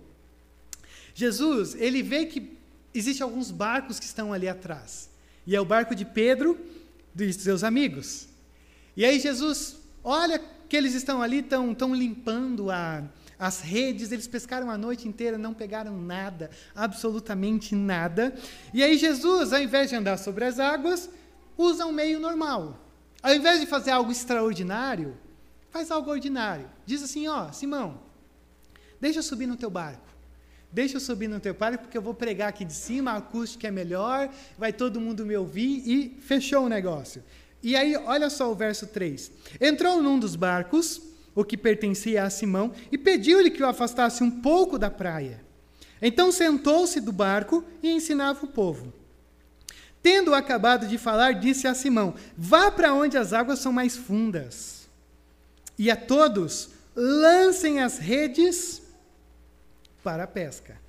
[1.16, 2.60] Jesus, ele vê que
[2.94, 5.10] existem alguns barcos que estão ali atrás.
[5.48, 6.56] E é o barco de Pedro,
[7.12, 8.28] dos seus amigos.
[8.96, 13.04] E aí Jesus olha que eles estão ali, estão, estão limpando a,
[13.40, 18.36] as redes, eles pescaram a noite inteira, não pegaram nada, absolutamente nada.
[18.74, 21.10] E aí Jesus, ao invés de andar sobre as águas,
[21.58, 22.84] usa um meio normal.
[23.22, 25.18] Ao invés de fazer algo extraordinário,
[25.70, 26.70] faz algo ordinário.
[26.86, 28.00] Diz assim, ó, Simão,
[29.00, 30.08] deixa eu subir no teu barco.
[30.72, 33.68] Deixa eu subir no teu barco, porque eu vou pregar aqui de cima, a acústica
[33.68, 37.24] é melhor, vai todo mundo me ouvir e fechou o negócio.
[37.62, 39.32] E aí, olha só o verso 3.
[39.60, 41.02] Entrou num dos barcos,
[41.34, 45.42] o que pertencia a Simão, e pediu-lhe que o afastasse um pouco da praia.
[46.02, 48.94] Então sentou-se do barco e ensinava o povo.
[50.02, 54.88] Tendo acabado de falar, disse a Simão: Vá para onde as águas são mais fundas.
[55.78, 58.82] E a todos lancem as redes
[60.04, 60.80] para a pesca.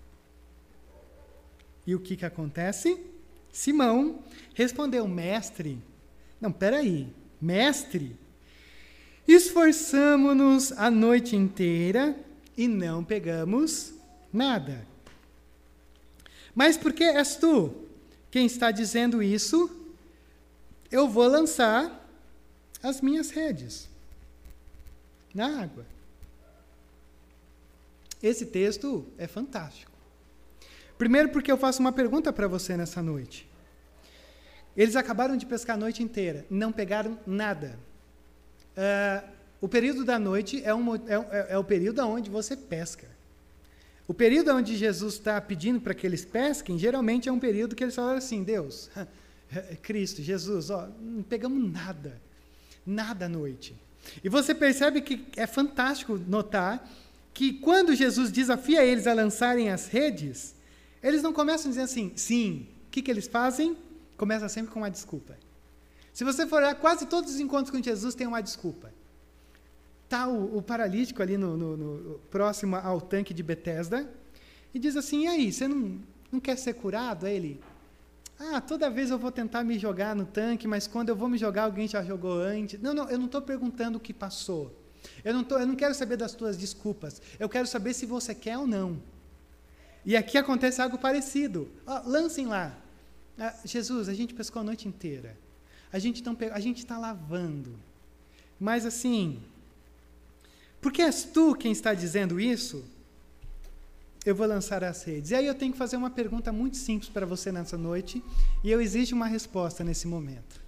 [1.86, 2.98] E o que, que acontece?
[3.50, 4.20] Simão
[4.54, 5.82] respondeu: Mestre,
[6.40, 7.08] não, peraí.
[7.40, 8.16] Mestre,
[9.26, 12.16] esforçamo-nos a noite inteira
[12.56, 13.94] e não pegamos
[14.32, 14.86] nada.
[16.54, 17.72] Mas porque és tu
[18.30, 19.70] quem está dizendo isso,
[20.90, 22.06] eu vou lançar
[22.82, 23.88] as minhas redes.
[25.34, 25.86] Na água.
[28.22, 29.92] Esse texto é fantástico.
[30.96, 33.47] Primeiro, porque eu faço uma pergunta para você nessa noite.
[34.78, 37.76] Eles acabaram de pescar a noite inteira, não pegaram nada.
[38.76, 39.28] Uh,
[39.60, 43.08] o período da noite é, um, é, é, é o período onde você pesca.
[44.06, 47.82] O período onde Jesus está pedindo para que eles pesquem, geralmente é um período que
[47.82, 48.88] eles falam assim: Deus,
[49.82, 52.22] Cristo, Jesus, ó, não pegamos nada,
[52.86, 53.74] nada à noite.
[54.22, 56.88] E você percebe que é fantástico notar
[57.34, 60.54] que quando Jesus desafia eles a lançarem as redes,
[61.02, 62.68] eles não começam dizendo assim, sim.
[62.86, 63.76] O que, que eles fazem?
[64.18, 65.38] Começa sempre com uma desculpa.
[66.12, 68.92] Se você for olhar, quase todos os encontros com Jesus têm uma desculpa.
[70.04, 74.10] Está o, o, paralítico ali no, no, no, próximo ao tanque de Betesda
[74.74, 76.00] e diz assim: e aí, você não,
[76.32, 77.26] não quer ser curado?
[77.26, 77.60] Aí ele:
[78.40, 81.38] ah, toda vez eu vou tentar me jogar no tanque, mas quando eu vou me
[81.38, 82.80] jogar, alguém já jogou antes.
[82.80, 84.74] Não, não, eu não estou perguntando o que passou.
[85.24, 87.22] Eu não, tô, eu não quero saber das tuas desculpas.
[87.38, 89.00] Eu quero saber se você quer ou não.
[90.04, 91.68] E aqui acontece algo parecido.
[92.04, 92.76] lancem lá.
[93.38, 95.36] Ah, Jesus, a gente pescou a noite inteira.
[95.92, 96.22] A gente
[96.78, 97.78] está lavando.
[98.58, 99.40] Mas assim,
[100.80, 102.84] porque és tu quem está dizendo isso?
[104.26, 105.30] Eu vou lançar as redes.
[105.30, 108.22] E aí eu tenho que fazer uma pergunta muito simples para você nessa noite,
[108.62, 110.60] e eu exijo uma resposta nesse momento.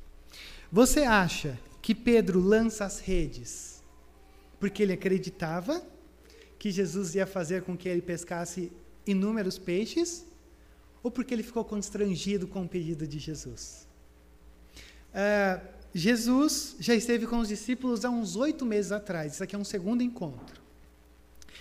[0.73, 3.83] Você acha que Pedro lança as redes
[4.61, 5.83] porque ele acreditava
[6.59, 8.71] que Jesus ia fazer com que ele pescasse
[9.07, 10.27] inúmeros peixes,
[11.03, 13.87] ou porque ele ficou constrangido com o pedido de Jesus?
[15.11, 15.61] Uh,
[15.95, 19.35] Jesus já esteve com os discípulos há uns oito meses atrás.
[19.35, 20.61] Isso aqui é um segundo encontro.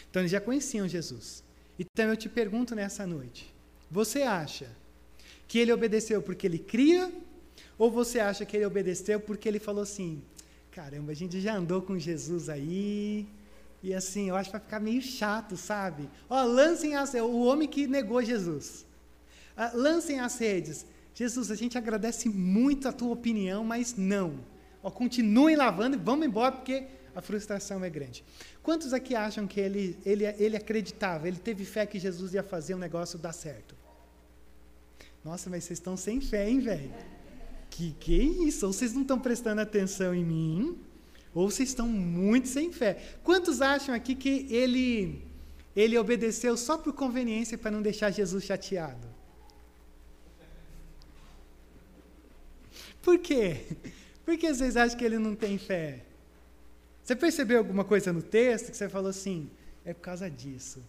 [0.10, 1.44] Então eles já conheciam Jesus.
[1.78, 3.54] Então eu te pergunto nessa noite:
[3.90, 4.70] você acha
[5.48, 7.12] que ele obedeceu porque ele cria?
[7.78, 10.22] Ou você acha que ele obedeceu porque ele falou assim:
[10.72, 13.28] caramba, a gente já andou com Jesus aí,
[13.82, 16.10] e assim, eu acho que vai ficar meio chato, sabe?
[16.30, 18.86] Ó, lancem as, o homem que negou Jesus.
[19.62, 20.86] Ah, lancem as redes.
[21.14, 24.40] Jesus, a gente agradece muito a tua opinião, mas não.
[24.82, 28.24] Ó, continuem lavando e vamos embora, porque a frustração é grande.
[28.64, 32.74] Quantos aqui acham que ele, ele, ele acreditava, ele teve fé que Jesus ia fazer
[32.74, 33.76] um negócio dar certo?
[35.26, 36.94] Nossa, mas vocês estão sem fé, hein, velho?
[37.70, 38.66] Que que é isso?
[38.66, 40.78] Ou vocês não estão prestando atenção em mim,
[41.34, 42.98] ou vocês estão muito sem fé.
[43.26, 45.22] Quantos acham aqui que ele,
[45.76, 49.09] ele obedeceu só por conveniência para não deixar Jesus chateado?
[53.02, 53.66] Por quê?
[54.26, 56.04] Porque às vezes acha que ele não tem fé.
[57.04, 59.50] Você percebeu alguma coisa no texto que você falou assim?
[59.84, 60.84] É por causa disso.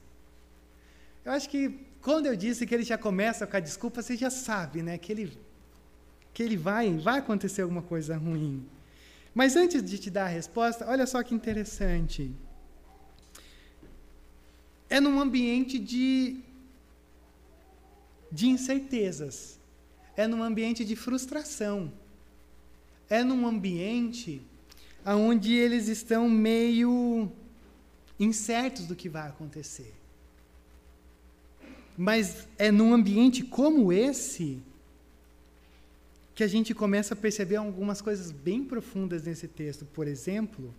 [1.25, 4.29] Eu acho que quando eu disse que ele já começa com a desculpa, você já
[4.31, 4.99] sabe, né?
[4.99, 5.39] Que ele,
[6.35, 8.67] que ele vai, vai acontecer alguma coisa ruim.
[9.35, 12.31] Mas antes de te dar a resposta, olha só que interessante.
[14.91, 16.41] É num ambiente de,
[18.31, 19.59] de incertezas.
[20.17, 21.93] É num ambiente de frustração
[23.11, 24.41] é num ambiente
[25.05, 27.31] onde eles estão meio
[28.19, 29.93] incertos do que vai acontecer.
[31.99, 34.63] Mas é num ambiente como esse
[36.35, 39.85] que a gente começa a perceber algumas coisas bem profundas nesse texto.
[39.85, 40.73] Por exemplo,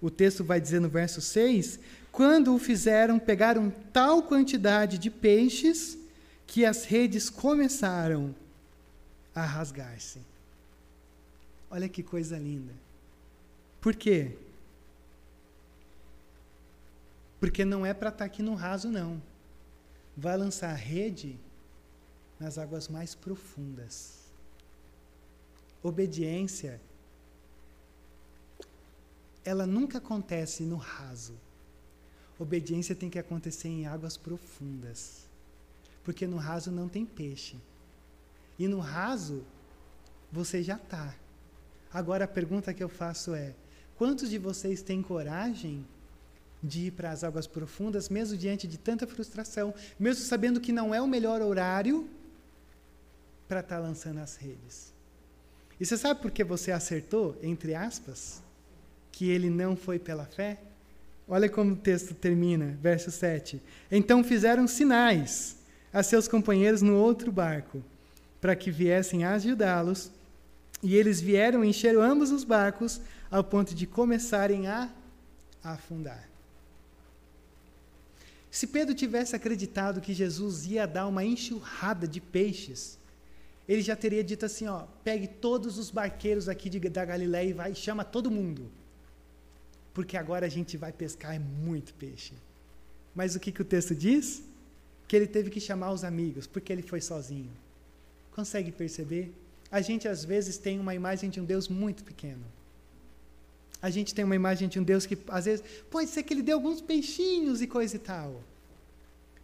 [0.00, 1.80] o texto vai dizer no verso 6:
[2.12, 5.98] Quando o fizeram, pegaram tal quantidade de peixes
[6.46, 8.34] que as redes começaram
[9.34, 10.20] a rasgar-se.
[11.70, 12.72] Olha que coisa linda.
[13.80, 14.36] Por quê?
[17.38, 19.22] Porque não é para estar tá aqui no raso, não.
[20.16, 21.38] Vai lançar a rede
[22.40, 24.18] nas águas mais profundas.
[25.82, 26.80] Obediência,
[29.44, 31.34] ela nunca acontece no raso.
[32.38, 35.28] Obediência tem que acontecer em águas profundas.
[36.02, 37.56] Porque no raso não tem peixe.
[38.58, 39.44] E no raso,
[40.32, 41.14] você já está.
[41.92, 43.54] Agora a pergunta que eu faço é:
[43.96, 45.86] quantos de vocês têm coragem
[46.62, 50.94] de ir para as águas profundas, mesmo diante de tanta frustração, mesmo sabendo que não
[50.94, 52.08] é o melhor horário
[53.46, 54.92] para estar tá lançando as redes?
[55.80, 58.42] E você sabe por que você acertou, entre aspas,
[59.12, 60.58] que ele não foi pela fé?
[61.28, 63.62] Olha como o texto termina, verso 7.
[63.90, 65.56] Então fizeram sinais
[65.92, 67.82] a seus companheiros no outro barco,
[68.40, 70.10] para que viessem ajudá-los
[70.82, 74.90] e eles vieram e encheram ambos os barcos ao ponto de começarem a
[75.62, 76.28] afundar.
[78.50, 82.98] Se Pedro tivesse acreditado que Jesus ia dar uma enxurrada de peixes,
[83.68, 87.52] ele já teria dito assim: ó, pegue todos os barqueiros aqui de, da Galiléia e
[87.52, 88.70] vai chama todo mundo.
[89.92, 92.32] porque agora a gente vai pescar muito peixe.
[93.14, 94.44] Mas o que, que o texto diz?
[95.08, 97.50] Que ele teve que chamar os amigos, porque ele foi sozinho.
[98.30, 99.32] Consegue perceber?
[99.70, 102.44] A gente às vezes tem uma imagem de um Deus muito pequeno.
[103.80, 106.42] A gente tem uma imagem de um Deus que às vezes pode ser que ele
[106.42, 108.42] dê alguns peixinhos e coisa e tal.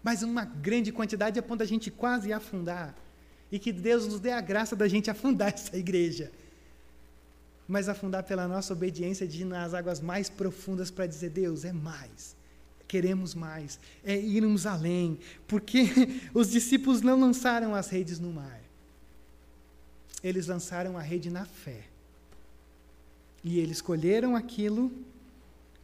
[0.03, 2.95] Mas uma grande quantidade a ponto da gente quase afundar.
[3.53, 6.31] E que Deus nos dê a graça da gente afundar essa igreja
[7.67, 11.73] mas afundar pela nossa obediência de ir nas águas mais profundas para dizer: Deus, é
[11.73, 12.37] mais.
[12.87, 15.89] Queremos mais, é irmos além, porque
[16.35, 18.61] os discípulos não lançaram as redes no mar,
[20.25, 21.83] eles lançaram a rede na fé.
[23.45, 24.91] E eles escolheram aquilo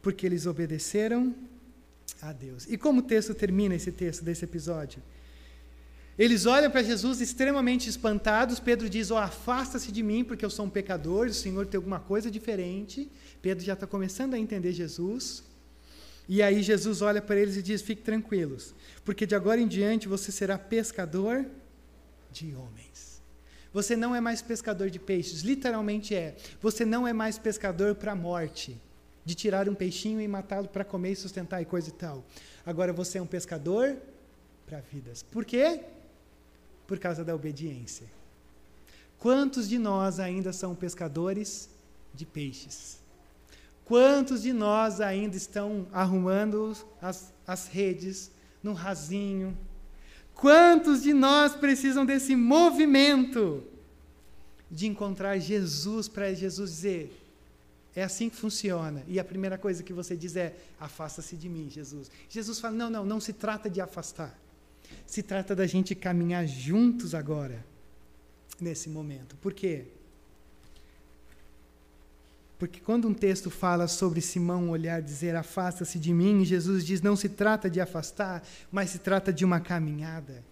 [0.01, 1.35] porque eles obedeceram
[2.19, 2.65] a Deus.
[2.67, 5.01] E como o texto termina esse texto desse episódio?
[6.17, 8.59] Eles olham para Jesus extremamente espantados.
[8.59, 11.27] Pedro diz: oh, Afasta-se de mim, porque eu sou um pecador.
[11.27, 13.09] O Senhor tem alguma coisa diferente.
[13.43, 15.43] Pedro já está começando a entender Jesus.
[16.27, 18.73] E aí Jesus olha para eles e diz: Fiquem tranquilos,
[19.05, 21.45] porque de agora em diante você será pescador
[22.31, 23.10] de homens.
[23.73, 26.35] Você não é mais pescador de peixes, literalmente é.
[26.61, 28.79] Você não é mais pescador para a morte,
[29.23, 32.23] de tirar um peixinho e matá-lo para comer e sustentar e coisa e tal.
[32.65, 33.95] Agora você é um pescador
[34.65, 35.23] para vidas.
[35.23, 35.81] Por quê?
[36.91, 38.05] por causa da obediência.
[39.17, 41.69] Quantos de nós ainda são pescadores
[42.13, 42.99] de peixes?
[43.85, 48.29] Quantos de nós ainda estão arrumando as, as redes
[48.61, 49.57] no rasinho?
[50.41, 53.63] Quantos de nós precisam desse movimento
[54.71, 57.15] de encontrar Jesus para Jesus dizer:
[57.95, 59.03] é assim que funciona.
[59.07, 62.09] E a primeira coisa que você diz é: afasta-se de mim, Jesus.
[62.27, 64.35] Jesus fala: não, não, não se trata de afastar.
[65.05, 67.63] Se trata da gente caminhar juntos agora,
[68.59, 69.35] nesse momento.
[69.35, 69.85] Por quê?
[72.61, 77.15] Porque quando um texto fala sobre Simão olhar dizer afasta-se de mim, Jesus diz não
[77.15, 80.43] se trata de afastar, mas se trata de uma caminhada.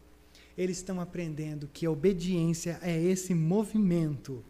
[0.57, 4.43] Eles estão aprendendo que a obediência é esse movimento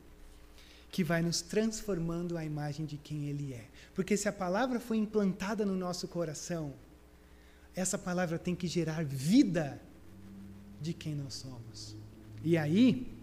[0.89, 3.65] que vai nos transformando à imagem de quem ele é.
[3.93, 6.73] Porque se a palavra foi implantada no nosso coração,
[7.75, 9.81] essa palavra tem que gerar vida
[10.79, 11.97] de quem nós somos.
[12.41, 13.18] E aí,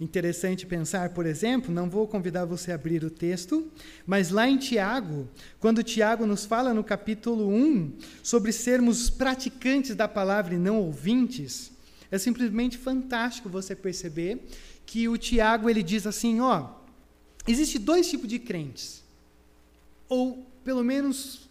[0.00, 3.70] interessante pensar, por exemplo, não vou convidar você a abrir o texto,
[4.06, 5.28] mas lá em Tiago,
[5.60, 11.70] quando Tiago nos fala no capítulo 1 sobre sermos praticantes da palavra e não ouvintes,
[12.10, 14.42] é simplesmente fantástico você perceber
[14.86, 16.70] que o Tiago ele diz assim, ó,
[17.46, 19.04] existe dois tipos de crentes.
[20.08, 21.48] Ou pelo menos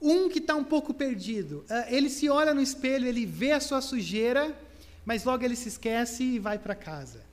[0.00, 1.64] um que está um pouco perdido.
[1.68, 4.56] Uh, ele se olha no espelho, ele vê a sua sujeira,
[5.04, 7.25] mas logo ele se esquece e vai para casa.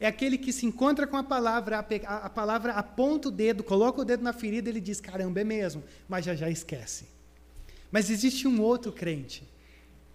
[0.00, 4.00] É aquele que se encontra com a palavra, a, a, palavra aponta o dedo, coloca
[4.00, 7.06] o dedo na ferida, ele diz: caramba, é mesmo, mas já já esquece.
[7.90, 9.48] Mas existe um outro crente.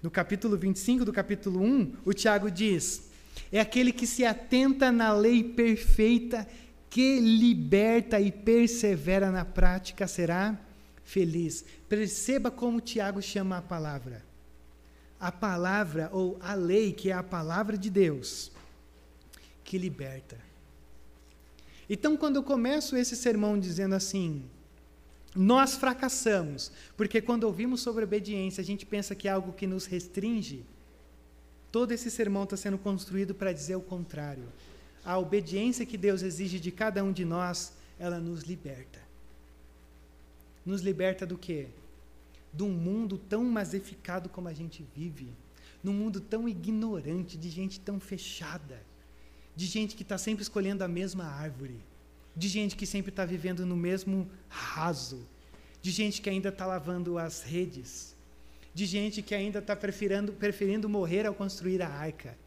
[0.01, 3.09] No capítulo 25 do capítulo 1, o Tiago diz:
[3.51, 6.47] é aquele que se atenta na lei perfeita,
[6.89, 10.59] que liberta e persevera na prática, será
[11.03, 11.63] feliz.
[11.87, 14.23] Perceba como Tiago chama a palavra.
[15.19, 18.51] A palavra, ou a lei, que é a palavra de Deus,
[19.69, 20.37] que liberta.
[21.89, 24.43] Então, quando eu começo esse sermão dizendo assim,
[25.35, 29.85] nós fracassamos, porque quando ouvimos sobre obediência, a gente pensa que é algo que nos
[29.85, 30.65] restringe.
[31.71, 34.47] Todo esse sermão está sendo construído para dizer o contrário.
[35.05, 38.99] A obediência que Deus exige de cada um de nós, ela nos liberta
[40.69, 41.67] nos liberta do quê?
[42.53, 45.33] De um mundo tão massificado como a gente vive,
[45.83, 48.79] num mundo tão ignorante, de gente tão fechada,
[49.59, 51.81] de gente que está sempre escolhendo a mesma árvore,
[52.33, 55.27] de gente que sempre está vivendo no mesmo raso,
[55.81, 58.15] de gente que ainda está lavando as redes,
[58.73, 62.37] de gente que ainda está preferindo, preferindo morrer ao construir a arca,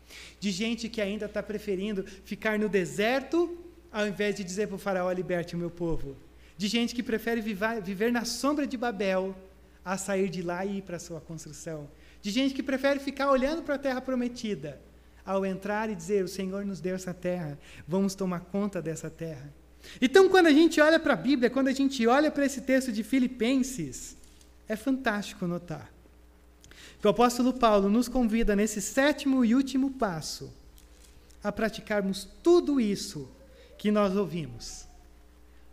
[0.41, 3.59] de gente que ainda está preferindo ficar no deserto
[3.93, 6.17] ao invés de dizer para o faraó: liberte o meu povo.
[6.57, 9.37] De gente que prefere viver, viver na sombra de Babel
[9.85, 11.91] a sair de lá e ir para a sua construção,
[12.23, 14.81] de gente que prefere ficar olhando para a terra prometida
[15.25, 19.53] ao entrar e dizer: O Senhor nos deu essa terra, vamos tomar conta dessa terra.
[20.01, 22.93] Então, quando a gente olha para a Bíblia, quando a gente olha para esse texto
[22.93, 24.17] de Filipenses,
[24.69, 25.93] é fantástico notar
[27.01, 30.53] que o apóstolo Paulo nos convida nesse sétimo e último passo
[31.43, 33.29] a praticarmos tudo isso
[33.77, 34.87] que nós ouvimos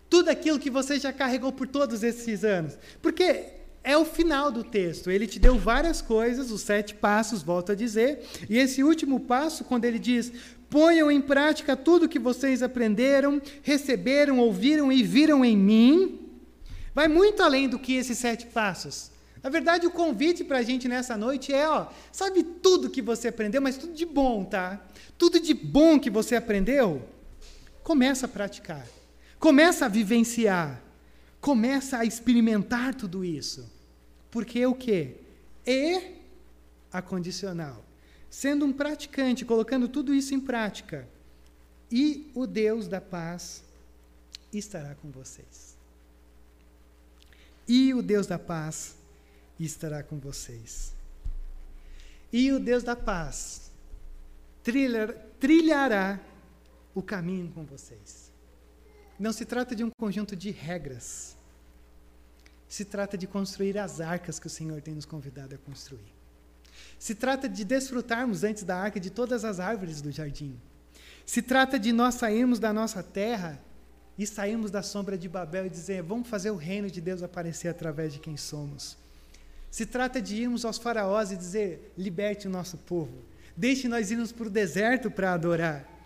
[0.09, 2.77] tudo aquilo que você já carregou por todos esses anos.
[3.01, 5.09] Porque é o final do texto.
[5.09, 8.25] Ele te deu várias coisas, os sete passos, volto a dizer.
[8.49, 10.31] E esse último passo, quando ele diz:
[10.69, 16.19] ponham em prática tudo que vocês aprenderam, receberam, ouviram e viram em mim.
[16.93, 19.11] Vai muito além do que esses sete passos.
[19.41, 23.29] Na verdade, o convite para a gente nessa noite é, ó, sabe tudo que você
[23.29, 24.85] aprendeu, mas tudo de bom, tá?
[25.17, 27.07] Tudo de bom que você aprendeu,
[27.81, 28.85] começa a praticar.
[29.39, 30.83] Começa a vivenciar.
[31.41, 33.69] Começa a experimentar tudo isso.
[34.29, 35.15] Porque o quê?
[35.65, 36.15] E
[36.91, 37.83] a condicional.
[38.29, 41.07] Sendo um praticante, colocando tudo isso em prática.
[41.91, 43.63] E o Deus da paz
[44.53, 45.75] estará com vocês.
[47.67, 48.95] E o Deus da paz
[49.59, 50.93] estará com vocês.
[52.31, 53.71] E o Deus da paz
[54.63, 56.19] trilhar, trilhará
[56.93, 58.28] o caminho com vocês.
[59.19, 61.35] Não se trata de um conjunto de regras.
[62.69, 66.13] Se trata de construir as arcas que o Senhor tem nos convidado a construir.
[66.97, 70.57] Se trata de desfrutarmos antes da arca de todas as árvores do jardim.
[71.25, 73.59] Se trata de nós sairmos da nossa terra
[74.17, 77.67] e sairmos da sombra de Babel e dizer: vamos fazer o reino de Deus aparecer
[77.67, 78.97] através de quem somos.
[79.69, 83.23] Se trata de irmos aos faraós e dizer: liberte o nosso povo.
[83.55, 85.98] Deixe nós irmos para o deserto para adorar.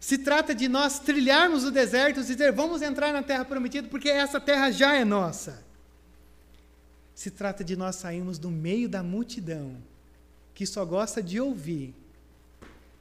[0.00, 4.08] Se trata de nós trilharmos o deserto e dizer: vamos entrar na terra prometida, porque
[4.08, 5.64] essa terra já é nossa.
[7.14, 9.76] Se trata de nós sairmos do meio da multidão,
[10.54, 11.94] que só gosta de ouvir,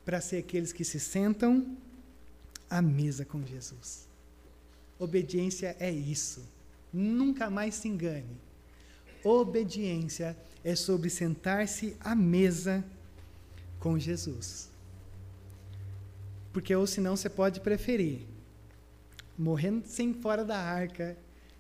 [0.06, 1.76] para ser aqueles que se sentam
[2.70, 4.08] à mesa com Jesus.
[4.98, 6.48] Obediência é isso.
[6.94, 8.38] Nunca mais se engane.
[9.24, 12.86] Obediência é sobre sentar-se à mesa
[13.80, 14.70] com Jesus.
[16.56, 18.22] Porque ou senão você pode preferir
[19.38, 21.18] morrer sem fora da arca,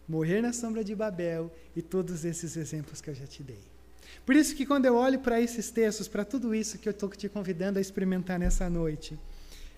[0.07, 3.59] morrer na sombra de Babel e todos esses exemplos que eu já te dei.
[4.25, 7.09] Por isso que quando eu olho para esses textos, para tudo isso que eu estou
[7.09, 9.19] te convidando a experimentar nessa noite,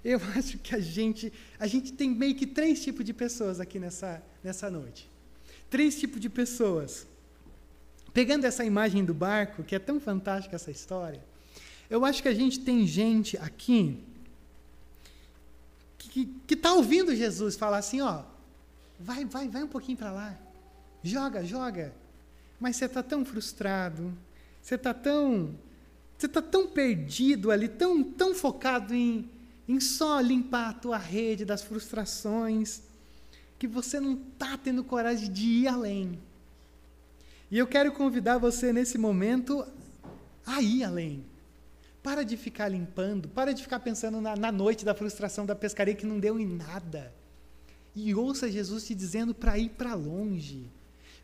[0.05, 3.79] eu acho que a gente, a gente tem meio que três tipos de pessoas aqui
[3.79, 5.09] nessa, nessa noite.
[5.67, 7.07] Três tipos de pessoas.
[8.13, 11.25] Pegando essa imagem do barco, que é tão fantástica essa história,
[11.89, 14.05] eu acho que a gente tem gente aqui
[16.25, 18.23] que está ouvindo Jesus falar assim, ó,
[18.99, 20.37] vai, vai, vai um pouquinho para lá,
[21.03, 21.93] joga, joga.
[22.59, 24.13] Mas você está tão frustrado,
[24.61, 25.55] você está tão,
[26.17, 29.29] você está tão perdido ali, tão, tão focado em,
[29.67, 32.81] em só limpar a tua rede das frustrações,
[33.59, 36.19] que você não está tendo coragem de ir além.
[37.49, 39.65] E eu quero convidar você nesse momento
[40.45, 41.23] a ir além.
[42.07, 45.93] Para de ficar limpando, para de ficar pensando na, na noite da frustração da pescaria
[45.93, 47.13] que não deu em nada.
[47.93, 50.71] E ouça Jesus te dizendo para ir para longe.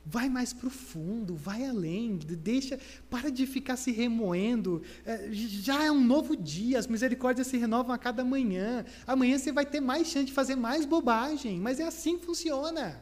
[0.05, 2.77] Vai mais profundo, vai além, deixa,
[3.09, 4.81] para de ficar se remoendo.
[5.05, 8.83] É, já é um novo dia, as misericórdias se renovam a cada manhã.
[9.07, 13.01] Amanhã você vai ter mais chance de fazer mais bobagem, mas é assim que funciona.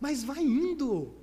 [0.00, 1.21] Mas vai indo.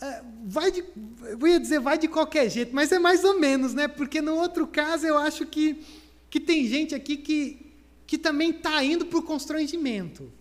[0.00, 0.84] É, vai de,
[1.22, 3.86] eu ia dizer vai de qualquer jeito, mas é mais ou menos, né?
[3.86, 5.84] Porque no outro caso eu acho que,
[6.28, 7.72] que tem gente aqui que,
[8.06, 10.32] que também está indo por constrangimento.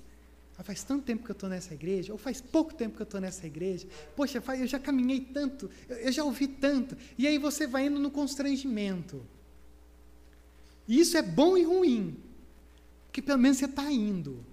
[0.58, 3.06] Ah, faz tanto tempo que eu estou nessa igreja, ou faz pouco tempo que eu
[3.06, 3.88] estou nessa igreja.
[4.16, 6.97] Poxa, eu já caminhei tanto, eu já ouvi tanto.
[7.18, 9.24] E aí você vai indo no constrangimento.
[10.88, 12.18] E isso é bom e ruim,
[13.06, 14.43] porque pelo menos você está indo.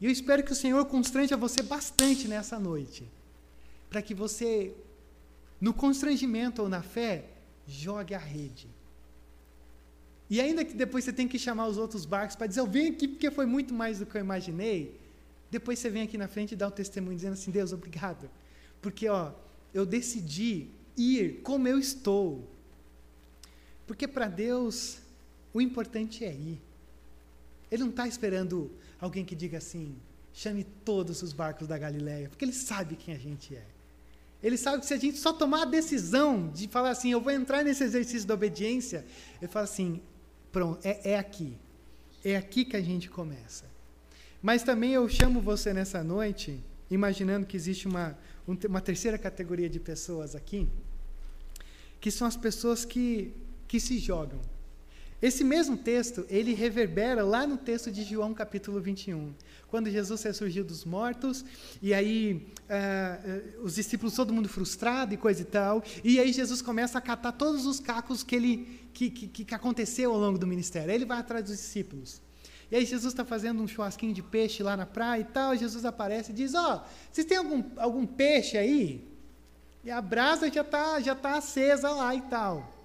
[0.00, 3.06] E eu espero que o Senhor constrange a você bastante nessa noite
[3.88, 4.74] para que você,
[5.60, 7.24] no constrangimento ou na fé,
[7.66, 8.68] jogue a rede.
[10.30, 12.90] E ainda que depois você tem que chamar os outros barcos para dizer, eu vim
[12.90, 14.98] aqui porque foi muito mais do que eu imaginei,
[15.50, 18.28] depois você vem aqui na frente e dá um testemunho dizendo assim, Deus, obrigado.
[18.82, 19.32] Porque, ó,
[19.72, 22.46] eu decidi ir como eu estou.
[23.86, 24.98] Porque para Deus,
[25.54, 26.60] o importante é ir.
[27.70, 28.70] Ele não está esperando
[29.00, 29.96] alguém que diga assim,
[30.32, 33.64] chame todos os barcos da Galileia, porque ele sabe quem a gente é.
[34.42, 37.32] Ele sabe que se a gente só tomar a decisão de falar assim, eu vou
[37.32, 39.04] entrar nesse exercício da obediência,
[39.40, 40.00] ele fala assim,
[40.52, 41.56] pronto, é, é aqui.
[42.24, 43.64] É aqui que a gente começa.
[44.40, 48.16] Mas também eu chamo você nessa noite, imaginando que existe uma,
[48.68, 50.68] uma terceira categoria de pessoas aqui,
[52.00, 53.34] que são as pessoas que,
[53.66, 54.40] que se jogam.
[55.20, 59.34] Esse mesmo texto, ele reverbera lá no texto de João capítulo 21
[59.68, 61.44] quando Jesus ressurgiu dos mortos,
[61.82, 66.62] e aí uh, os discípulos, todo mundo frustrado e coisa e tal, e aí Jesus
[66.62, 70.46] começa a catar todos os cacos que, ele, que, que, que aconteceu ao longo do
[70.46, 70.90] ministério.
[70.90, 72.22] Ele vai atrás dos discípulos.
[72.70, 75.58] E aí Jesus está fazendo um churrasquinho de peixe lá na praia e tal, e
[75.58, 79.06] Jesus aparece e diz, ó, oh, vocês têm algum, algum peixe aí?
[79.84, 82.77] E a brasa já está já tá acesa lá e tal.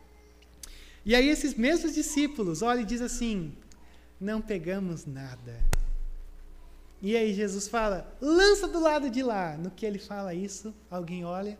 [1.05, 3.53] E aí esses mesmos discípulos olham e dizem assim,
[4.19, 5.59] não pegamos nada
[7.01, 9.57] E aí Jesus fala: lança do lado de lá.
[9.57, 11.59] No que ele fala isso, alguém olha,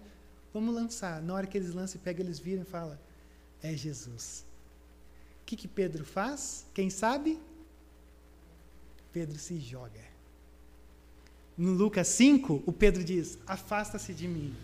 [0.53, 1.21] vamos lançar.
[1.21, 2.97] Na hora que eles lançam e pegam, eles viram e falam:
[3.61, 4.45] é Jesus.
[5.41, 6.65] O que, que Pedro faz?
[6.73, 7.37] Quem sabe?
[9.11, 10.01] Pedro se joga.
[11.57, 14.55] No Lucas 5, o Pedro diz: Afasta-se de mim.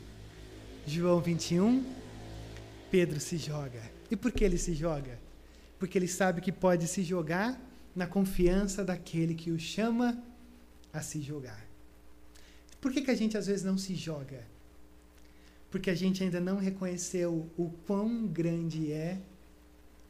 [0.88, 1.86] João 21,
[2.90, 3.99] Pedro se joga.
[4.10, 5.20] E por que ele se joga?
[5.78, 7.60] Porque ele sabe que pode se jogar
[7.96, 10.22] na confiança daquele que o chama
[10.92, 11.66] a se jogar.
[12.82, 14.46] Por que, que a gente às vezes não se joga?
[15.70, 19.22] Porque a gente ainda não reconheceu o quão grande é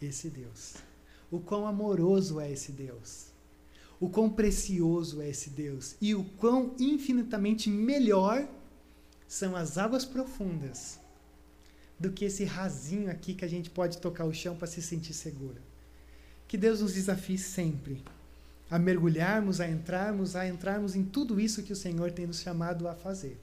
[0.02, 0.76] esse Deus.
[1.30, 3.28] O quão amoroso é esse Deus.
[4.00, 5.96] O quão precioso é esse Deus.
[6.00, 8.48] E o quão infinitamente melhor
[9.28, 10.99] são as águas profundas
[12.00, 15.14] do que esse rasinho aqui que a gente pode tocar o chão para se sentir
[15.14, 15.58] seguro.
[16.48, 18.04] Que Deus nos desafie sempre
[18.72, 22.88] a mergulharmos, a entrarmos, a entrarmos em tudo isso que o Senhor tem nos chamado
[22.88, 23.38] a fazer.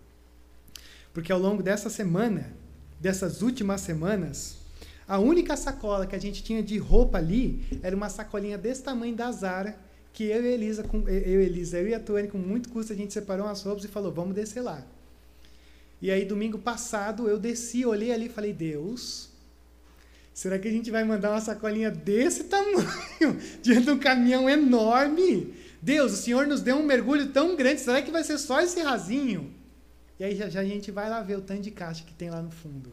[1.13, 2.53] Porque ao longo dessa semana,
[3.01, 4.59] dessas últimas semanas,
[5.07, 9.15] a única sacola que a gente tinha de roupa ali era uma sacolinha desse tamanho
[9.15, 9.79] da Zara,
[10.13, 13.13] que eu e Elisa, eu, Elisa, eu e a Tony, com muito custo, a gente
[13.13, 14.85] separou as roupas e falou, vamos descer lá.
[16.01, 19.31] E aí, domingo passado, eu desci, olhei ali e falei, Deus,
[20.33, 25.55] será que a gente vai mandar uma sacolinha desse tamanho diante de um caminhão enorme?
[25.81, 28.81] Deus, o Senhor nos deu um mergulho tão grande, será que vai ser só esse
[28.81, 29.53] rasinho?
[30.19, 32.31] E aí já, já a gente vai lá ver o tanto de caixa que tem
[32.31, 32.93] lá no fundo.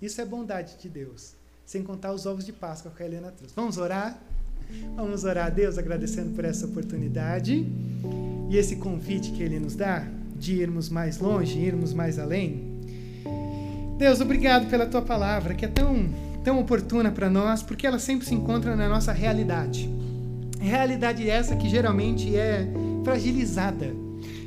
[0.00, 1.34] Isso é bondade de Deus
[1.64, 3.54] sem contar os ovos de Páscoa que a Helena trouxe.
[3.54, 4.20] Vamos orar?
[4.94, 7.66] Vamos orar a Deus agradecendo por essa oportunidade
[8.50, 10.06] e esse convite que Ele nos dá
[10.42, 12.62] de irmos mais longe, irmos mais além.
[13.96, 16.06] Deus, obrigado pela Tua palavra que é tão,
[16.44, 19.88] tão oportuna para nós, porque ela sempre se encontra na nossa realidade.
[20.60, 22.68] Realidade essa que geralmente é
[23.04, 23.94] fragilizada.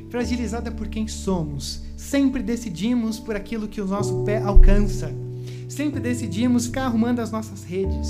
[0.10, 1.82] Fragilizada por quem somos.
[1.98, 5.12] Sempre decidimos por aquilo que o nosso pé alcança
[5.68, 8.08] Sempre decidimos ficar arrumando as nossas redes.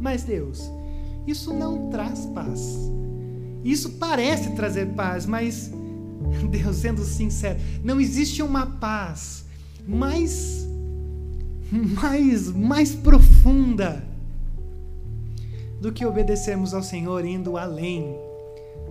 [0.00, 0.70] Mas Deus,
[1.26, 2.78] isso não traz paz.
[3.64, 5.70] Isso parece trazer paz, mas
[6.50, 9.44] Deus, sendo sincero, não existe uma paz
[9.86, 10.66] mais
[11.70, 14.04] mais mais profunda
[15.80, 18.14] do que obedecermos ao Senhor indo além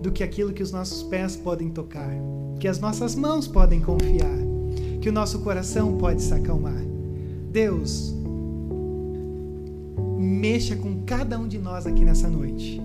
[0.00, 2.10] do que aquilo que os nossos pés podem tocar,
[2.60, 4.38] que as nossas mãos podem confiar,
[5.00, 6.82] que o nosso coração pode se acalmar.
[7.50, 8.14] Deus,
[10.18, 12.80] mexa com cada um de nós aqui nessa noite,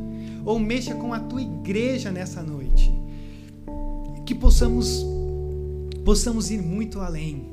[0.45, 2.93] ou mexa com a tua igreja nessa noite,
[4.30, 5.03] que possamos
[6.05, 7.49] possamos ir muito além,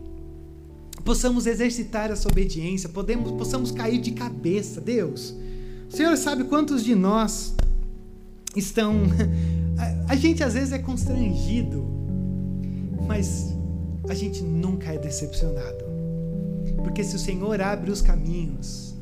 [1.07, 5.35] possamos exercitar essa obediência, podemos, possamos cair de cabeça, Deus.
[5.91, 7.55] O Senhor sabe quantos de nós
[8.55, 8.95] estão.
[10.07, 11.83] A, gente às vezes é constrangido,
[13.07, 13.55] mas
[14.09, 15.85] a gente nunca é decepcionado.
[16.85, 18.95] Porque se o Senhor abre os caminhos,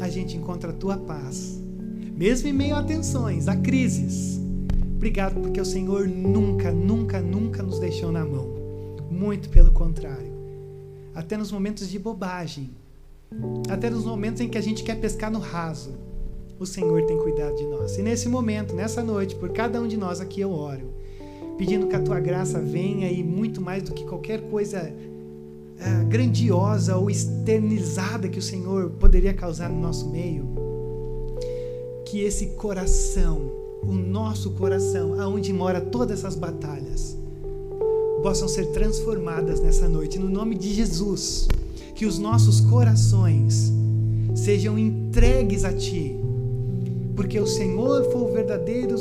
[0.00, 1.60] a gente encontra a tua paz,
[2.16, 4.43] mesmo em meio a tensões, a crises.
[5.04, 8.48] Obrigado porque o Senhor nunca, nunca, nunca nos deixou na mão.
[9.10, 10.32] Muito pelo contrário.
[11.14, 12.70] Até nos momentos de bobagem,
[13.68, 15.92] até nos momentos em que a gente quer pescar no raso,
[16.58, 17.98] o Senhor tem cuidado de nós.
[17.98, 20.94] E nesse momento, nessa noite, por cada um de nós aqui eu oro,
[21.58, 26.96] pedindo que a tua graça venha e muito mais do que qualquer coisa é, grandiosa
[26.96, 30.48] ou externizada que o Senhor poderia causar no nosso meio,
[32.06, 37.16] que esse coração, o nosso coração, aonde mora todas essas batalhas,
[38.22, 41.46] possam ser transformadas nessa noite, no nome de Jesus.
[41.94, 43.72] Que os nossos corações
[44.34, 46.16] sejam entregues a Ti,
[47.14, 48.96] porque o Senhor foi o verdadeiro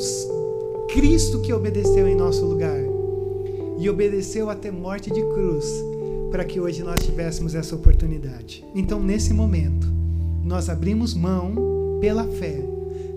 [0.89, 2.79] Cristo que obedeceu em nosso lugar
[3.79, 5.65] e obedeceu até morte de cruz
[6.29, 8.63] para que hoje nós tivéssemos essa oportunidade.
[8.75, 9.88] Então, nesse momento,
[10.43, 11.53] nós abrimos mão
[11.99, 12.72] pela fé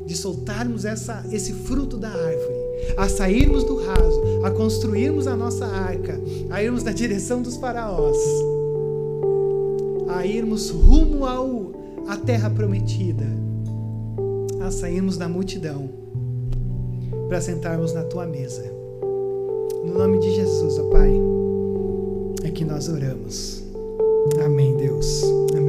[0.06, 2.54] de soltarmos essa, esse fruto da árvore,
[2.96, 8.16] a sairmos do raso, a construirmos a nossa arca, a irmos na direção dos faraós,
[10.08, 11.72] a irmos rumo ao
[12.06, 13.26] à terra prometida,
[14.60, 15.90] a sairmos da multidão
[17.28, 18.64] para sentarmos na tua mesa.
[19.84, 21.12] No nome de Jesus, ó Pai
[22.44, 23.64] é que nós oramos.
[24.44, 25.22] Amém, Deus.
[25.56, 25.65] Amém.